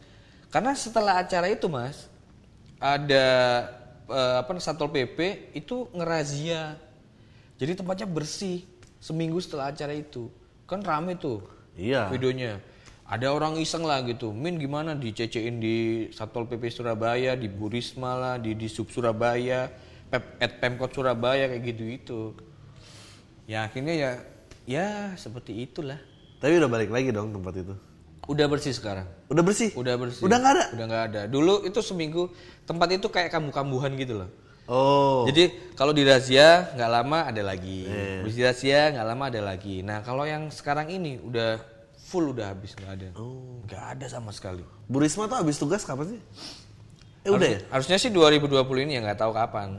[0.47, 2.07] Karena setelah acara itu mas,
[2.79, 3.27] ada
[4.07, 6.79] eh, apa satpol pp itu ngerazia.
[7.59, 8.63] Jadi tempatnya bersih
[9.03, 10.31] seminggu setelah acara itu.
[10.63, 11.43] Kan rame tuh
[11.75, 12.07] Iya.
[12.07, 12.63] videonya.
[13.03, 18.35] Ada orang iseng lah gitu, Min gimana dicecein di Satpol PP Surabaya, di Burisma lah,
[18.39, 19.67] di di Sub Surabaya,
[20.07, 22.47] Pep, at Pemkot Surabaya kayak gitu-gitu.
[23.49, 24.11] Ya akhirnya ya
[24.69, 25.97] ya seperti itulah.
[26.37, 27.73] Tapi udah balik lagi dong tempat itu.
[28.29, 29.09] Udah bersih sekarang.
[29.25, 29.73] Udah bersih?
[29.73, 30.21] Udah bersih.
[30.21, 30.65] Udah nggak ada?
[30.77, 31.21] Udah nggak ada.
[31.25, 32.29] Dulu itu seminggu
[32.69, 34.29] tempat itu kayak kambuh-kambuhan gitu loh.
[34.69, 35.25] Oh.
[35.25, 37.89] Jadi kalau di razia nggak lama ada lagi.
[38.21, 39.81] Habis di razia nggak lama ada lagi.
[39.81, 41.57] Nah kalau yang sekarang ini udah
[41.97, 43.07] full udah habis nggak ada.
[43.65, 44.61] Nggak ada sama sekali.
[44.85, 46.21] Bu Risma tuh habis tugas kapan sih?
[47.25, 47.59] Eh udah ya?
[47.73, 49.73] Harusnya sih 2020 ini ya nggak tahu kapan.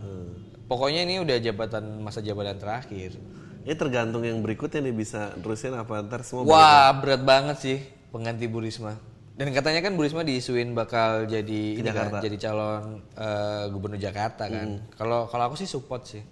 [0.66, 3.14] Pokoknya ini udah jabatan masa jabatan terakhir.
[3.62, 8.48] Ya tergantung yang berikutnya nih bisa terusin apa ntar semua Wah berat banget sih pengganti
[8.48, 8.96] Bu Risma.
[9.36, 12.82] Dan katanya kan Bu Risma diisuin bakal jadi ini kan, jadi calon
[13.14, 14.66] eh, gubernur Jakarta kan.
[14.92, 16.24] Kalau kalau aku sih support sih.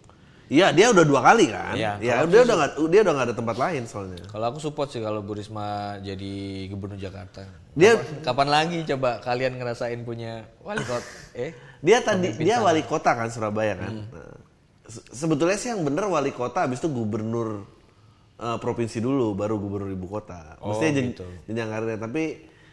[0.48, 1.76] Iya dia udah dua kali kan.
[1.76, 4.24] Iya, ya dia udah nggak dia udah nggak ada tempat lain soalnya.
[4.24, 6.32] Kalau aku support sih kalau Bu Risma jadi
[6.66, 7.44] gubernur Jakarta.
[7.76, 11.04] Dia Kapan lagi coba kalian ngerasain punya wali kota?
[11.36, 11.52] Eh,
[11.84, 13.92] dia tadi dia wali kota kan Surabaya kan.
[14.08, 14.56] Nah, se-
[14.89, 17.62] sebetulnya sih yang bener wali kota habis itu gubernur
[18.36, 20.57] eh, provinsi dulu baru gubernur ibu kota.
[20.59, 21.14] Maksudnya jen-
[21.45, 22.24] jenjang karirnya tapi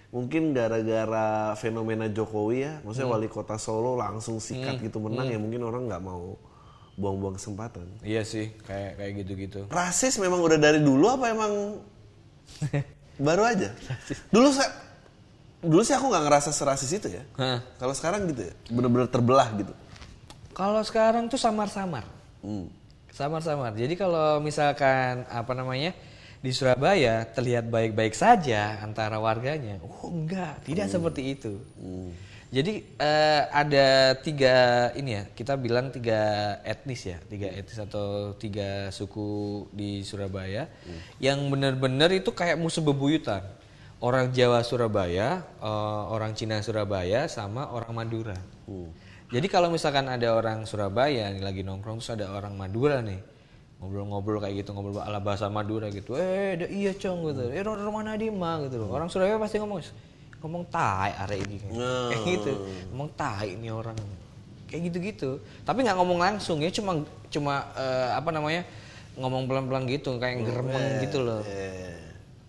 [0.10, 5.60] mungkin gara-gara fenomena Jokowi ya, maksudnya wali kota Solo langsung sikat gitu menang ya mungkin
[5.62, 6.40] orang nggak mau
[6.96, 7.84] buang-buang kesempatan.
[8.00, 9.60] iya sih, kayak kayak gitu-gitu.
[9.68, 11.84] Rasis memang udah dari dulu apa emang
[13.28, 13.76] baru aja?
[14.30, 14.72] Dulu saya
[15.60, 17.24] dulu sih aku nggak ngerasa serasis itu ya.
[17.76, 19.74] Kalau sekarang gitu ya, bener-bener terbelah gitu.
[20.56, 22.08] Kalau sekarang tuh samar-samar.
[22.40, 22.72] Hmm.
[23.12, 23.76] Samar-samar.
[23.76, 25.92] Jadi kalau misalkan apa namanya
[26.40, 31.60] di Surabaya terlihat baik-baik saja antara warganya, oh enggak, tidak seperti itu.
[32.56, 38.94] Jadi eh, ada tiga ini ya, kita bilang tiga etnis ya, tiga etnis atau tiga
[38.96, 40.72] suku di Surabaya
[41.20, 43.44] yang benar-benar itu kayak musuh bebuyutan.
[44.00, 48.38] Orang Jawa Surabaya, eh, orang Cina Surabaya, sama orang Madura.
[49.34, 53.18] Jadi kalau misalkan ada orang Surabaya nih lagi nongkrong terus ada orang Madura nih
[53.82, 57.92] ngobrol-ngobrol kayak gitu ngobrol ala bahasa Madura gitu, eh da, iya cong gitu, eh orang
[57.92, 58.90] mana di mah gitu loh.
[58.94, 59.84] Orang Surabaya pasti ngomong
[60.40, 62.54] ngomong tai arek ini kayak gitu,
[62.94, 63.98] ngomong tai ini orang
[64.72, 65.44] kayak gitu-gitu.
[65.68, 68.64] Tapi nggak ngomong langsung ya cuma cuma eh, apa namanya
[69.20, 71.42] ngomong pelan-pelan gitu kayak geremeng gitu loh.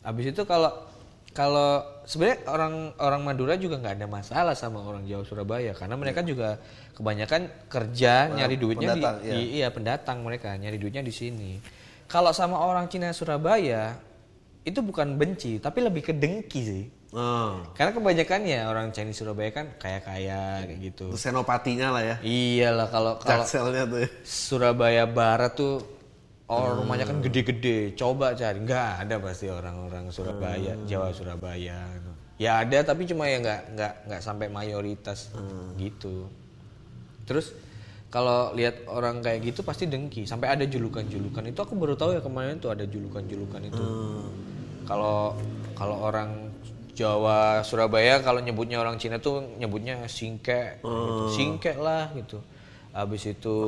[0.07, 0.70] Habis itu kalau
[1.37, 6.24] kalau sebenarnya orang orang Madura juga nggak ada masalah sama orang Jawa Surabaya karena mereka
[6.24, 6.57] juga
[6.97, 11.61] kebanyakan kerja nyari duitnya di, pendatang, di- iya pendatang mereka nyari duitnya di sini.
[12.09, 14.01] Kalau sama orang Cina Surabaya
[14.64, 16.84] itu bukan benci tapi lebih ke dengki sih.
[17.12, 17.61] Oh.
[17.76, 21.12] Karena kebanyakannya orang Chinese Surabaya kan kaya-kaya kayak gitu.
[21.12, 22.16] Itu senopatinya lah ya.
[22.24, 24.09] Iyalah kalau kalau ya.
[24.24, 25.95] Surabaya Barat tuh
[26.47, 27.94] oh rumahnya kan gede-gede.
[27.99, 31.78] Coba cari, nggak ada pasti orang-orang Surabaya, Jawa Surabaya.
[32.36, 35.32] Ya ada tapi cuma ya nggak nggak nggak sampai mayoritas
[35.80, 36.28] gitu.
[37.24, 37.57] Terus
[38.12, 40.28] kalau lihat orang kayak gitu pasti dengki.
[40.28, 43.84] Sampai ada julukan-julukan itu aku baru tahu ya kemarin tuh ada julukan-julukan itu.
[44.86, 45.34] Kalau
[45.74, 46.55] kalau orang
[46.97, 51.28] Jawa Surabaya kalau nyebutnya orang Cina tuh nyebutnya singke, gitu.
[51.28, 52.40] singke lah gitu.
[52.97, 53.59] Habis itu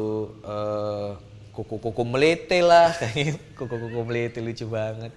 [0.46, 1.10] eh,
[1.58, 3.38] kuku-kuku melete lah, kayak gitu.
[3.58, 5.10] kuku-kuku melete lucu banget.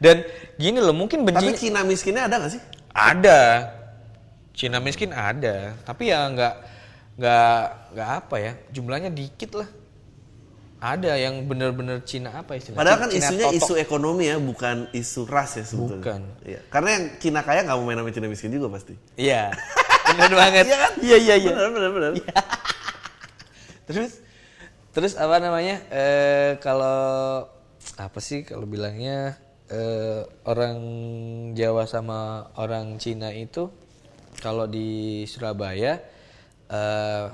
[0.00, 0.24] Dan
[0.56, 2.62] gini loh, mungkin benci Tapi Cina miskinnya ada gak sih?
[2.96, 3.40] ada.
[4.52, 6.54] Cina miskin ada, tapi ya nggak
[7.16, 7.56] nggak
[7.96, 9.68] nggak apa ya, jumlahnya dikit lah.
[10.76, 12.80] Ada yang bener-bener Cina apa istilahnya?
[12.84, 13.58] Padahal kan Cina isunya totok.
[13.64, 16.04] isu ekonomi ya, bukan isu ras ya sebetulnya.
[16.04, 16.20] Bukan.
[16.44, 16.60] Iya.
[16.68, 18.92] Karena yang Cina kaya nggak mau main sama Cina miskin juga pasti.
[19.16, 19.56] Iya.
[20.12, 20.64] Bener banget.
[20.68, 20.92] Iya kan?
[21.00, 21.50] Iya iya iya.
[21.54, 22.12] Benar benar benar.
[23.88, 24.12] Terus
[24.92, 25.82] terus apa namanya?
[25.90, 27.44] Eh kalau
[27.98, 29.36] apa sih kalau bilangnya
[29.72, 30.78] eh, orang
[31.56, 33.68] Jawa sama orang Cina itu
[34.38, 35.98] kalau di Surabaya
[36.68, 37.26] eh,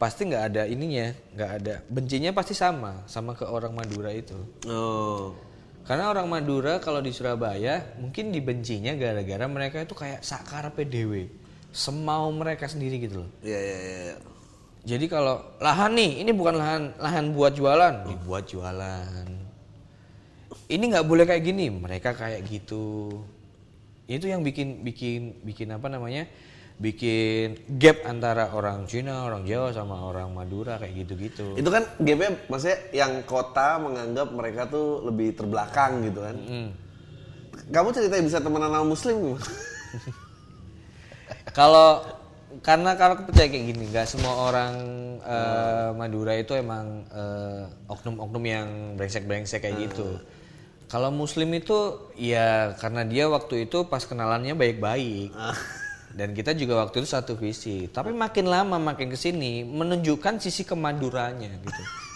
[0.00, 4.36] pasti nggak ada ininya, nggak ada bencinya pasti sama sama ke orang Madura itu.
[4.64, 5.36] Oh.
[5.84, 11.26] Karena orang Madura kalau di Surabaya mungkin dibencinya gara-gara mereka itu kayak sakar PDW,
[11.72, 13.30] semau mereka sendiri gitu loh.
[13.42, 14.14] Iya iya iya.
[14.80, 19.28] Jadi kalau lahan nih, ini bukan lahan lahan buat jualan, dibuat jualan.
[20.70, 23.20] Ini nggak boleh kayak gini, mereka kayak gitu.
[24.08, 26.24] Itu yang bikin bikin bikin apa namanya?
[26.80, 31.60] Bikin gap antara orang Cina, orang Jawa sama orang Madura kayak gitu-gitu.
[31.60, 36.36] Itu kan gapnya maksudnya yang kota menganggap mereka tuh lebih terbelakang gitu kan.
[37.68, 39.44] Kamu ceritain bisa temenan sama muslim gimana?
[41.52, 42.00] Kalau
[42.58, 44.74] karena kalau aku percaya kayak gini, nggak semua orang
[45.22, 50.18] eh, Madura itu emang eh, oknum-oknum yang brengsek-brengsek kayak gitu.
[50.90, 55.30] Kalau Muslim itu ya karena dia waktu itu pas kenalannya baik-baik.
[56.10, 57.86] Dan kita juga waktu itu satu visi.
[57.86, 61.82] Tapi makin lama makin ke sini menunjukkan sisi kemaduranya gitu.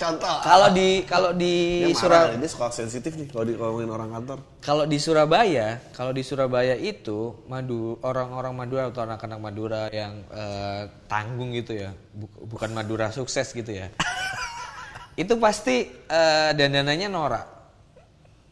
[0.00, 0.36] Contoh.
[0.40, 4.38] Kalau di kalau di Surabaya dia suka sensitif nih kalau di ngomongin orang kantor.
[4.64, 10.88] Kalau di Surabaya, kalau di Surabaya itu madu orang-orang Madura atau anak-anak Madura yang eh,
[11.04, 13.92] tanggung gitu ya, bu- bukan Madura sukses gitu ya.
[15.22, 17.46] itu pasti eh, dandanannya norak.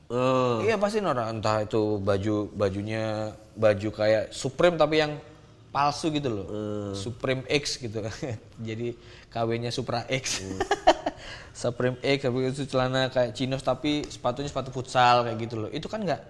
[0.09, 0.65] Oh.
[0.65, 5.21] Iya pasti norak, entah itu baju bajunya baju kayak Supreme tapi yang
[5.69, 6.47] palsu gitu loh.
[6.97, 8.01] Supreme X gitu.
[8.69, 8.97] Jadi
[9.29, 10.41] KW-nya Supra X.
[11.59, 15.71] Supreme X habis itu celana kayak chinos tapi sepatunya sepatu futsal kayak gitu loh.
[15.75, 16.21] Itu kan nggak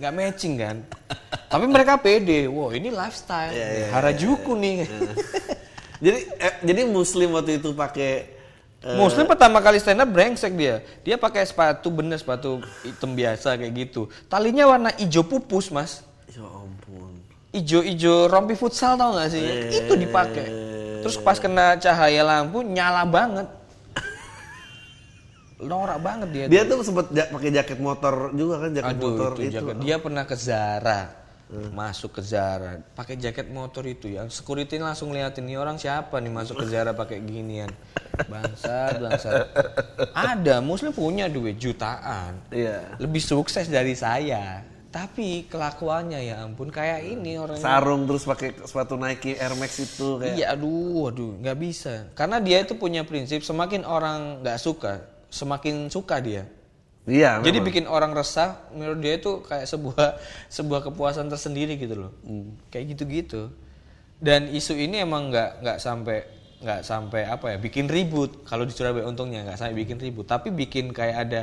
[0.00, 0.76] nggak matching kan.
[1.52, 2.48] tapi mereka pede.
[2.48, 3.52] Wow, ini lifestyle.
[3.92, 4.88] Harajuku nih.
[6.04, 8.12] jadi eh, jadi muslim waktu itu pakai
[8.80, 10.80] eh, Muslim pertama kali stand up brengsek dia.
[11.04, 14.08] Dia pakai sepatu bener sepatu hitam biasa kayak gitu.
[14.32, 16.00] Talinya warna hijau pupus, Mas.
[16.32, 17.12] ya ampun.
[17.52, 19.44] Ijo-ijo rompi futsal tau gak sih?
[19.84, 20.48] Itu dipakai.
[21.04, 23.63] Terus pas kena cahaya lampu nyala banget.
[25.64, 26.44] Norak banget dia.
[26.46, 29.54] Dia tuh sempat ja- pakai jaket motor juga kan jaket Aduh, motor itu, itu.
[29.56, 29.74] jaket.
[29.80, 31.02] Dia pernah ke Zara.
[31.70, 34.26] Masuk ke Zara, pakai jaket motor itu ya.
[34.26, 37.70] Security langsung liatin nih orang siapa nih masuk ke Zara pakai ginian.
[38.26, 39.54] Bangsat, bangsat.
[40.10, 42.42] Ada muslim punya duit jutaan.
[42.50, 42.98] Iya.
[42.98, 44.66] Lebih sukses dari saya.
[44.88, 50.22] Tapi kelakuannya ya ampun kayak ini orang Sarung terus pakai sepatu Nike Air Max itu
[50.22, 52.06] kayak Iya, aduh, aduh, nggak bisa.
[52.14, 55.02] Karena dia itu punya prinsip semakin orang nggak suka,
[55.34, 56.46] semakin suka dia.
[57.04, 57.68] Iya, Jadi memang.
[57.68, 60.08] bikin orang resah, menurut dia itu kayak sebuah
[60.56, 62.12] sebuah kepuasan tersendiri gitu loh.
[62.24, 62.56] Hmm.
[62.72, 63.52] Kayak gitu-gitu.
[64.22, 66.18] Dan isu ini emang nggak nggak sampai
[66.64, 68.46] nggak sampai apa ya, bikin ribut.
[68.48, 71.42] Kalau di Surabaya untungnya nggak sampai bikin ribut, tapi bikin kayak ada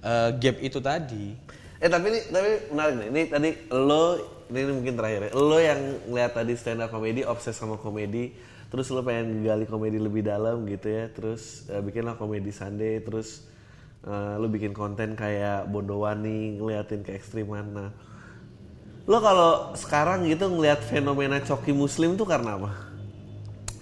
[0.00, 1.36] eh, gap itu tadi.
[1.78, 3.08] Eh tapi ini tapi menarik nih.
[3.12, 4.16] Ini tadi lo
[4.48, 5.30] ini, ini mungkin terakhir ya.
[5.36, 8.32] Lo yang ngeliat tadi stand up komedi, obses sama komedi,
[8.68, 11.08] terus lo pengen gali komedi lebih dalam gitu ya.
[11.12, 13.44] Terus eh, bikinlah komedi Sunday, terus
[14.04, 17.66] eh, lo bikin konten kayak Bondowani ngeliatin ke ekstriman.
[17.72, 17.90] Nah,
[19.08, 22.70] lo kalau sekarang gitu ngeliat fenomena coki muslim tuh karena apa?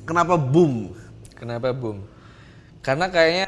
[0.06, 0.94] Kenapa boom?
[1.34, 2.06] Kenapa boom?
[2.82, 3.46] Karena kayaknya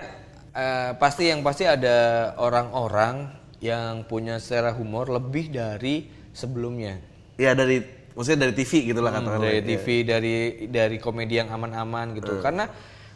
[0.55, 6.99] eh, pasti yang pasti ada orang-orang yang punya selera humor lebih dari sebelumnya.
[7.39, 9.69] Ya dari maksudnya dari TV gitu lah Hmm, dari ya.
[9.79, 10.35] TV, dari
[10.67, 12.43] dari komedi yang aman-aman gitu.
[12.43, 12.67] Karena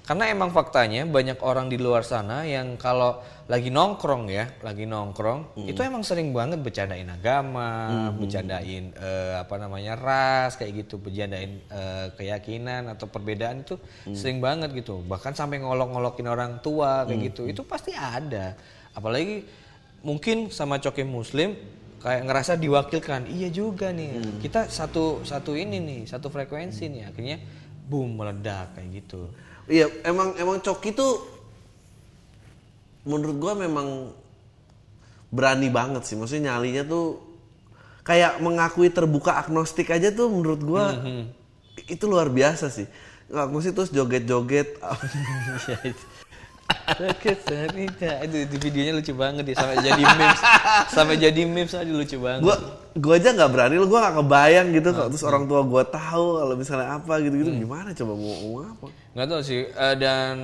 [0.03, 5.59] karena emang faktanya banyak orang di luar sana yang kalau lagi nongkrong ya, lagi nongkrong
[5.66, 12.07] itu emang sering banget bercandain agama, bercandain eh, apa namanya ras kayak gitu, bercandain eh,
[12.14, 13.74] keyakinan atau perbedaan itu
[14.14, 15.03] sering banget gitu.
[15.03, 17.50] Bahkan sampai ngolok-ngolokin orang tua kayak gitu.
[17.50, 18.55] Itu pasti ada.
[18.94, 19.46] Apalagi
[20.03, 21.55] mungkin sama coki muslim
[22.03, 23.30] kayak ngerasa diwakilkan.
[23.30, 24.42] Iya juga nih.
[24.42, 27.03] Kita satu satu ini nih satu frekuensi nih.
[27.07, 27.38] Akhirnya
[27.86, 29.30] boom meledak kayak gitu.
[29.70, 31.22] Iya, emang emang Coki tuh
[33.07, 34.11] menurut gua memang
[35.30, 36.18] berani banget sih.
[36.18, 37.22] Maksudnya nyalinya tuh
[38.03, 40.98] kayak mengakui terbuka agnostik aja tuh menurut gua
[41.86, 42.90] itu luar biasa sih.
[43.30, 44.76] Agnostik terus joget-joget.
[48.27, 50.41] itu di videonya lucu banget ya sampai jadi memes
[50.91, 52.57] sampai jadi memes aja lucu banget gua
[52.99, 56.27] gua aja nggak berani lu gua nggak kebayang gitu kalau terus orang tua gua tahu
[56.43, 58.87] kalau misalnya apa gitu-gitu gimana coba mau ngomong apa?
[59.15, 60.35] nggak tahu sih eh, dan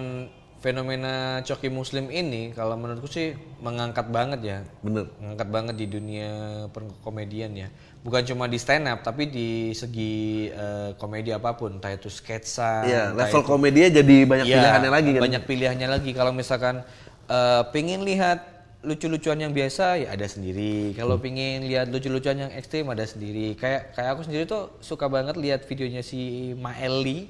[0.59, 4.59] fenomena coki muslim ini kalau menurutku sih mengangkat banget ya.
[4.83, 5.07] Bener.
[5.23, 6.31] Mengangkat banget di dunia
[6.75, 7.69] perkomedian ya.
[7.99, 10.13] Bukan cuma di stand up tapi di segi
[10.49, 14.91] eh, komedi apa pun, entah itu sketsa, entah level itu- komedinya jadi banyak Iya, pilihannya
[14.91, 15.21] lagi kan.
[15.27, 16.11] Banyak pilihannya lagi.
[16.13, 16.87] Kalau misalkan
[17.27, 18.39] eh, pengen lihat
[18.79, 20.95] lucu-lucuan yang biasa ya ada sendiri.
[20.95, 23.59] Kalau pengen lihat lucu-lucuan yang ekstrim ada sendiri.
[23.59, 27.27] Kayak kayak aku sendiri tuh suka banget lihat videonya si Maeli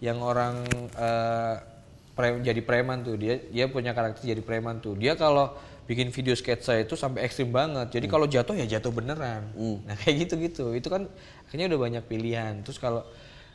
[0.00, 0.64] yang orang
[0.96, 1.54] eh,
[2.16, 3.20] pre- jadi preman tuh.
[3.20, 4.96] Dia dia punya karakter jadi preman tuh.
[4.96, 5.52] Dia kalau
[5.92, 7.92] bikin video sketsa itu sampai ekstrim banget.
[7.92, 9.52] Jadi kalau jatuh ya jatuh beneran.
[9.84, 10.72] Nah kayak gitu-gitu.
[10.72, 11.12] Itu kan
[11.44, 12.64] akhirnya udah banyak pilihan.
[12.64, 13.04] Terus kalau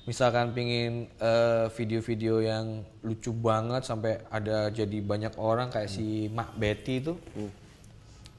[0.05, 6.55] misalkan pingin eh, video-video yang lucu banget sampai ada jadi banyak orang kayak si Mak
[6.55, 7.19] Betty itu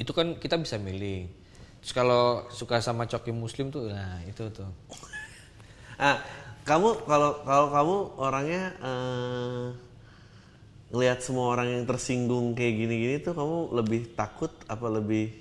[0.01, 1.29] itu kan kita bisa milih
[1.85, 4.65] terus kalau suka sama coki muslim tuh nah itu tuh
[5.99, 6.23] Ah,
[6.63, 9.67] kamu kalau kalau kamu orangnya eh,
[10.89, 15.33] ngelihat semua orang yang tersinggung kayak gini-gini tuh kamu lebih takut apa lebih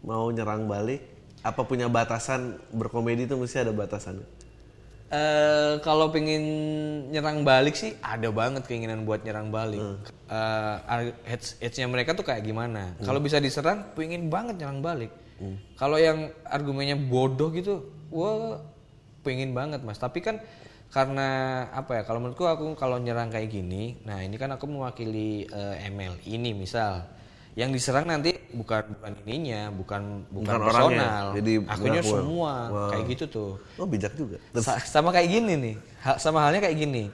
[0.00, 1.04] mau nyerang balik?
[1.44, 4.24] Apa punya batasan berkomedi tuh mesti ada batasan?
[5.06, 6.42] Eh kalau pengen
[7.14, 9.78] nyerang balik sih ada banget keinginan buat nyerang balik.
[10.26, 12.98] Eh, ar- hits hitsnya mereka tuh kayak gimana?
[13.06, 15.12] Kalau bisa diserang, pengen banget nyerang balik.
[15.76, 18.58] Kalau yang argumennya bodoh gitu, wah
[19.22, 20.00] pengen banget mas.
[20.00, 20.40] Tapi kan
[20.88, 21.28] karena
[21.70, 22.02] apa ya?
[22.02, 26.52] Kalau menurutku aku kalau nyerang kayak gini, nah ini kan aku mewakili eh, ML ini
[26.52, 27.04] misal.
[27.56, 31.24] Yang diserang nanti bukan bukan ininya, bukan bukan, Bukan orangnya, personal.
[31.34, 32.20] jadi Akunya pengakuan.
[32.20, 32.88] semua Wow.
[32.92, 33.52] kayak gitu tuh.
[33.74, 34.36] Oh bijak juga.
[34.56, 37.04] Sa- sama kayak gini nih Ha- sama halnya kayak gini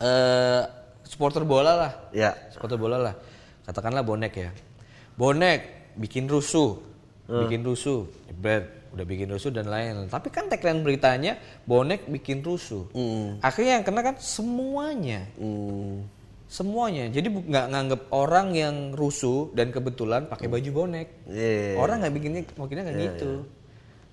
[0.00, 0.62] eh
[1.04, 2.32] supporter bola lah Ya.
[2.50, 3.14] supporter bola lah
[3.62, 4.50] katakanlah bonek ya
[5.14, 5.60] bonek
[5.94, 6.80] bikin rusuh
[7.28, 12.90] bikin rusuh jebret udah bikin rusuh dan lain tapi kan tagline beritanya bonek bikin rusuh.
[13.38, 15.26] Akhirnya yang kena kan semuanya.
[15.38, 16.04] Hmm.
[16.50, 17.06] semuanya.
[17.06, 21.30] Jadi nggak nganggep orang yang rusuh dan kebetulan pakai baju bonek.
[21.30, 21.78] Iya.
[21.78, 23.46] orang nggak bikinnya mungkinnya nggak gitu.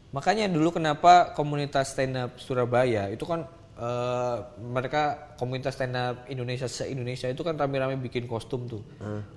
[0.07, 3.43] makanya dulu kenapa komunitas stand up Surabaya itu kan
[3.75, 8.85] eh, mereka komunitas stand up Indonesia se Indonesia itu kan rame-rame bikin kostum tuh.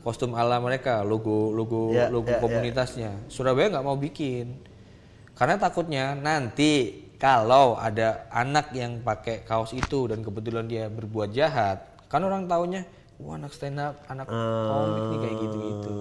[0.04, 2.36] Kostum ala mereka logo logo Ya, logo ya.
[2.36, 3.32] komunitasnya.
[3.32, 4.60] Surabaya nggak mau bikin
[5.40, 11.80] karena takutnya nanti kalau ada anak yang pakai kaos itu dan kebetulan dia berbuat jahat,
[12.12, 12.84] kan orang taunya,
[13.16, 15.92] wah anak stand up, anak komik nih kayak gitu-gitu.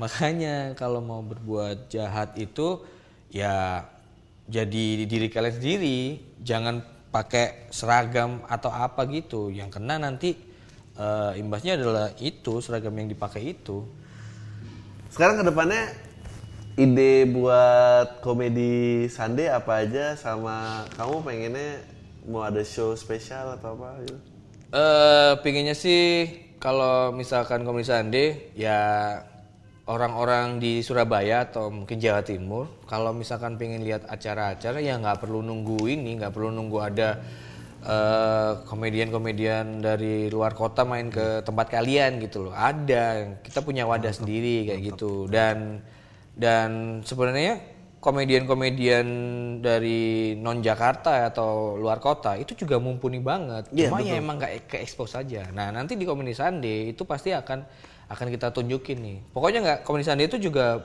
[0.00, 2.80] Makanya kalau mau berbuat jahat itu
[3.28, 3.84] ya
[4.48, 6.00] jadi diri kalian sendiri,
[6.40, 6.80] jangan
[7.12, 9.52] pakai seragam atau apa gitu.
[9.52, 10.32] Yang kena nanti
[10.96, 13.84] eh, imbasnya adalah itu seragam yang dipakai itu.
[15.12, 16.05] Sekarang ke depannya
[16.76, 21.80] ide buat komedi Sunday apa aja sama kamu pengennya
[22.28, 24.18] mau ada show spesial atau apa gitu?
[24.76, 26.28] Eh, pinginnya sih
[26.60, 29.14] kalau misalkan Komisi Sande ya
[29.88, 35.40] orang-orang di Surabaya atau mungkin Jawa Timur kalau misalkan pengen lihat acara-acara ya nggak perlu
[35.40, 37.08] nunggu ini nggak perlu nunggu ada
[37.88, 44.12] eh, komedian-komedian dari luar kota main ke tempat kalian gitu loh ada kita punya wadah
[44.12, 45.80] sendiri kayak gitu dan
[46.36, 47.76] dan sebenarnya
[48.06, 49.08] komedian-komedian
[49.64, 53.66] dari non Jakarta atau luar kota itu juga mumpuni banget.
[53.74, 55.48] Iya, Cuma ya emang gak ke expose saja.
[55.50, 57.66] Nah nanti di Comedy Sunday itu pasti akan
[58.06, 59.18] akan kita tunjukin nih.
[59.34, 60.78] Pokoknya nggak Comedy Sunday itu juga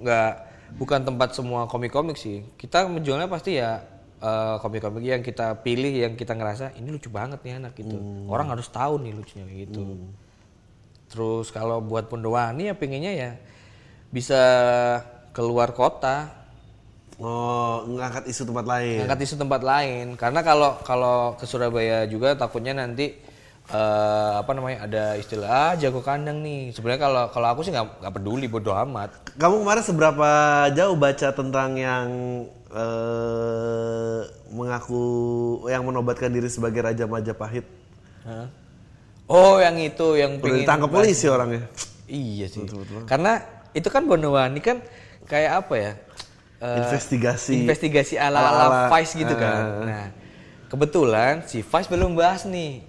[0.00, 0.32] nggak
[0.80, 2.46] bukan tempat semua komik-komik sih.
[2.56, 3.82] Kita menjualnya pasti ya
[4.22, 8.00] eh, komik-komik yang kita pilih yang kita ngerasa ini lucu banget nih anak gitu.
[8.32, 10.08] Orang harus tahu nih lucunya gitu.
[11.12, 13.30] Terus kalau buat Pondowani ya pengennya ya
[14.12, 14.40] bisa
[15.32, 16.42] keluar kota,
[17.22, 18.98] Oh, ngangkat isu tempat lain.
[19.06, 20.18] ngangkat isu tempat lain.
[20.18, 23.14] Karena kalau kalau ke Surabaya juga takutnya nanti
[23.70, 26.74] eh, apa namanya ada istilah ah jago kandang nih.
[26.74, 29.38] Sebenarnya kalau kalau aku sih nggak nggak peduli bodo amat.
[29.38, 30.30] Kamu kemarin seberapa
[30.74, 32.06] jauh baca tentang yang
[32.74, 35.04] eh, mengaku
[35.70, 37.66] yang menobatkan diri sebagai Raja Majapahit?
[38.26, 38.50] Hah?
[39.30, 41.70] Oh yang itu yang Udah pengen ditangkap polisi orangnya.
[42.10, 42.66] Iya sih.
[43.06, 44.80] Karena itu kan Bonowani kan
[45.24, 45.92] kayak apa ya?
[46.60, 47.64] eh, Investigasi.
[47.64, 49.62] Investigasi Ala-ala, ala-ala Vice gitu kan.
[49.62, 49.82] ah.
[49.82, 50.06] Nah,
[50.68, 52.88] kebetulan si Vice belum bahas nih.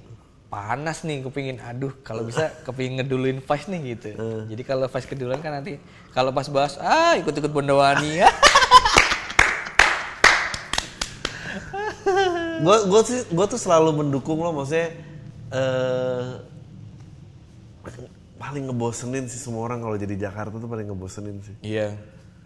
[0.54, 4.10] Panas nih kepingin aduh kalau bisa kepingin ngeduluin Vice nih gitu.
[4.14, 4.46] Ah.
[4.46, 5.82] Jadi kalau Vice keduluan kan nanti
[6.14, 8.30] kalau pas bahas ah ikut-ikut Bonowani ya.
[12.64, 14.94] gue gue sih gue tuh selalu mendukung lo maksudnya
[15.52, 16.26] eh
[18.44, 21.56] paling ngebosenin sih semua orang kalau jadi Jakarta tuh paling ngebosenin sih.
[21.64, 21.96] Iya.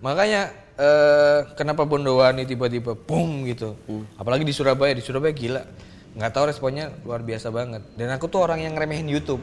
[0.06, 3.74] Makanya eh, kenapa Bondowani tiba-tiba boom gitu.
[4.14, 5.64] Apalagi di Surabaya, di Surabaya gila.
[6.18, 7.82] nggak tahu responnya luar biasa banget.
[7.94, 9.42] Dan aku tuh orang yang ngeremehin YouTube.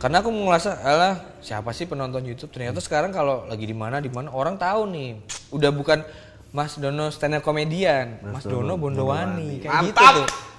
[0.00, 1.14] Karena aku ngerasa alah
[1.44, 2.52] siapa sih penonton YouTube?
[2.52, 5.20] Ternyata sekarang kalau lagi di mana di mana orang tahu nih.
[5.52, 6.04] Udah bukan
[6.52, 10.12] Mas Dono stand up komedian Mas, Dono Bondowani kayak gitu Mantap!
[10.20, 10.51] tuh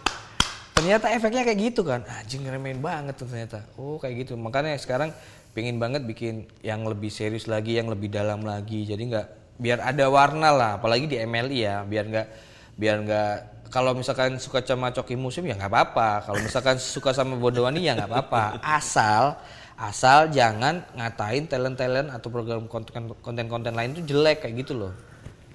[0.74, 2.02] ternyata efeknya kayak gitu kan.
[2.06, 3.64] Anjing ngeremehin banget tuh ternyata.
[3.78, 4.34] Oh kayak gitu.
[4.36, 5.14] Makanya sekarang
[5.54, 8.84] pengen banget bikin yang lebih serius lagi yang lebih dalam lagi.
[8.90, 9.28] Jadi nggak
[9.62, 10.72] biar ada warna lah.
[10.82, 12.28] Apalagi di MLI ya biar nggak
[12.74, 13.34] biar nggak
[13.70, 16.10] kalau misalkan suka sama coki musim ya nggak apa-apa.
[16.30, 18.62] Kalau misalkan suka sama Bondowani ya nggak apa-apa.
[18.62, 19.38] Asal
[19.74, 24.94] asal jangan ngatain talent-talent atau program konten- konten-konten lain itu jelek kayak gitu loh.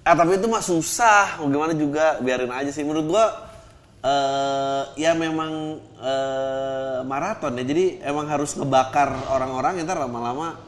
[0.02, 2.18] Ah tapi itu mah susah, mau gimana juga?
[2.18, 2.82] Biarin aja sih.
[2.82, 3.24] Menurut gua
[3.98, 7.64] eh ya memang eh maraton ya.
[7.66, 10.58] Jadi emang harus ngebakar orang-orang ntar lama-lama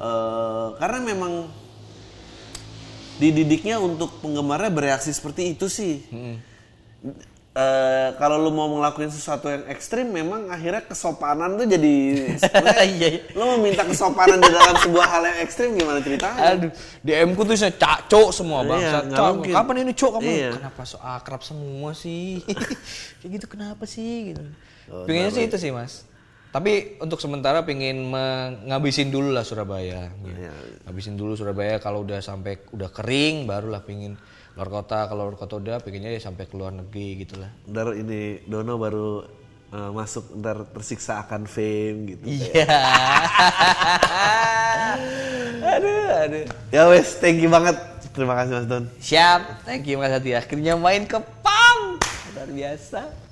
[0.00, 1.32] eh karena memang
[3.20, 6.00] dididiknya untuk penggemarnya bereaksi seperti itu sih.
[7.60, 11.94] Eh, kalau lu mau ngelakuin sesuatu yang ekstrim, memang akhirnya kesopanan tuh jadi
[12.96, 13.20] Iya, iya.
[13.34, 16.56] lu meminta kesopanan di dalam sebuah hal yang ekstrim gimana ceritanya?
[16.56, 18.96] Aduh, DM ku tuh isinya cak semua Iya, bangsa.
[19.02, 19.52] nggak Cak, mungkin.
[19.52, 20.30] kapan ini cok kamu?
[20.30, 20.50] Iya.
[20.56, 22.40] Kenapa so akrab semua sih?
[23.20, 24.42] Kayak gitu kenapa sih gitu.
[24.88, 26.08] Oh, Pengennya sih itu sih, Mas.
[26.50, 28.10] Tapi untuk sementara pengen
[28.64, 30.08] ngabisin dulu lah Surabaya.
[30.18, 30.38] gitu.
[30.38, 30.54] Iya.
[30.82, 34.16] Ngabisin dulu Surabaya kalau udah sampai udah kering barulah pengen
[34.60, 35.08] luar kota.
[35.08, 37.48] Kalau luar kota udah pengennya ya sampai ke luar negeri gitu lah.
[37.64, 39.24] Ntar ini Dono baru
[39.72, 42.28] eh, masuk ntar tersiksa akan fame gitu.
[42.28, 42.68] Iya.
[45.80, 46.44] aduh, aduh.
[46.68, 47.80] Ya wes, thank you banget.
[48.12, 48.84] Terima kasih Mas Don.
[49.00, 49.64] Siap.
[49.64, 50.36] Thank you Mas Hati.
[50.36, 51.96] Akhirnya main ke PAM.
[52.36, 53.29] Luar biasa.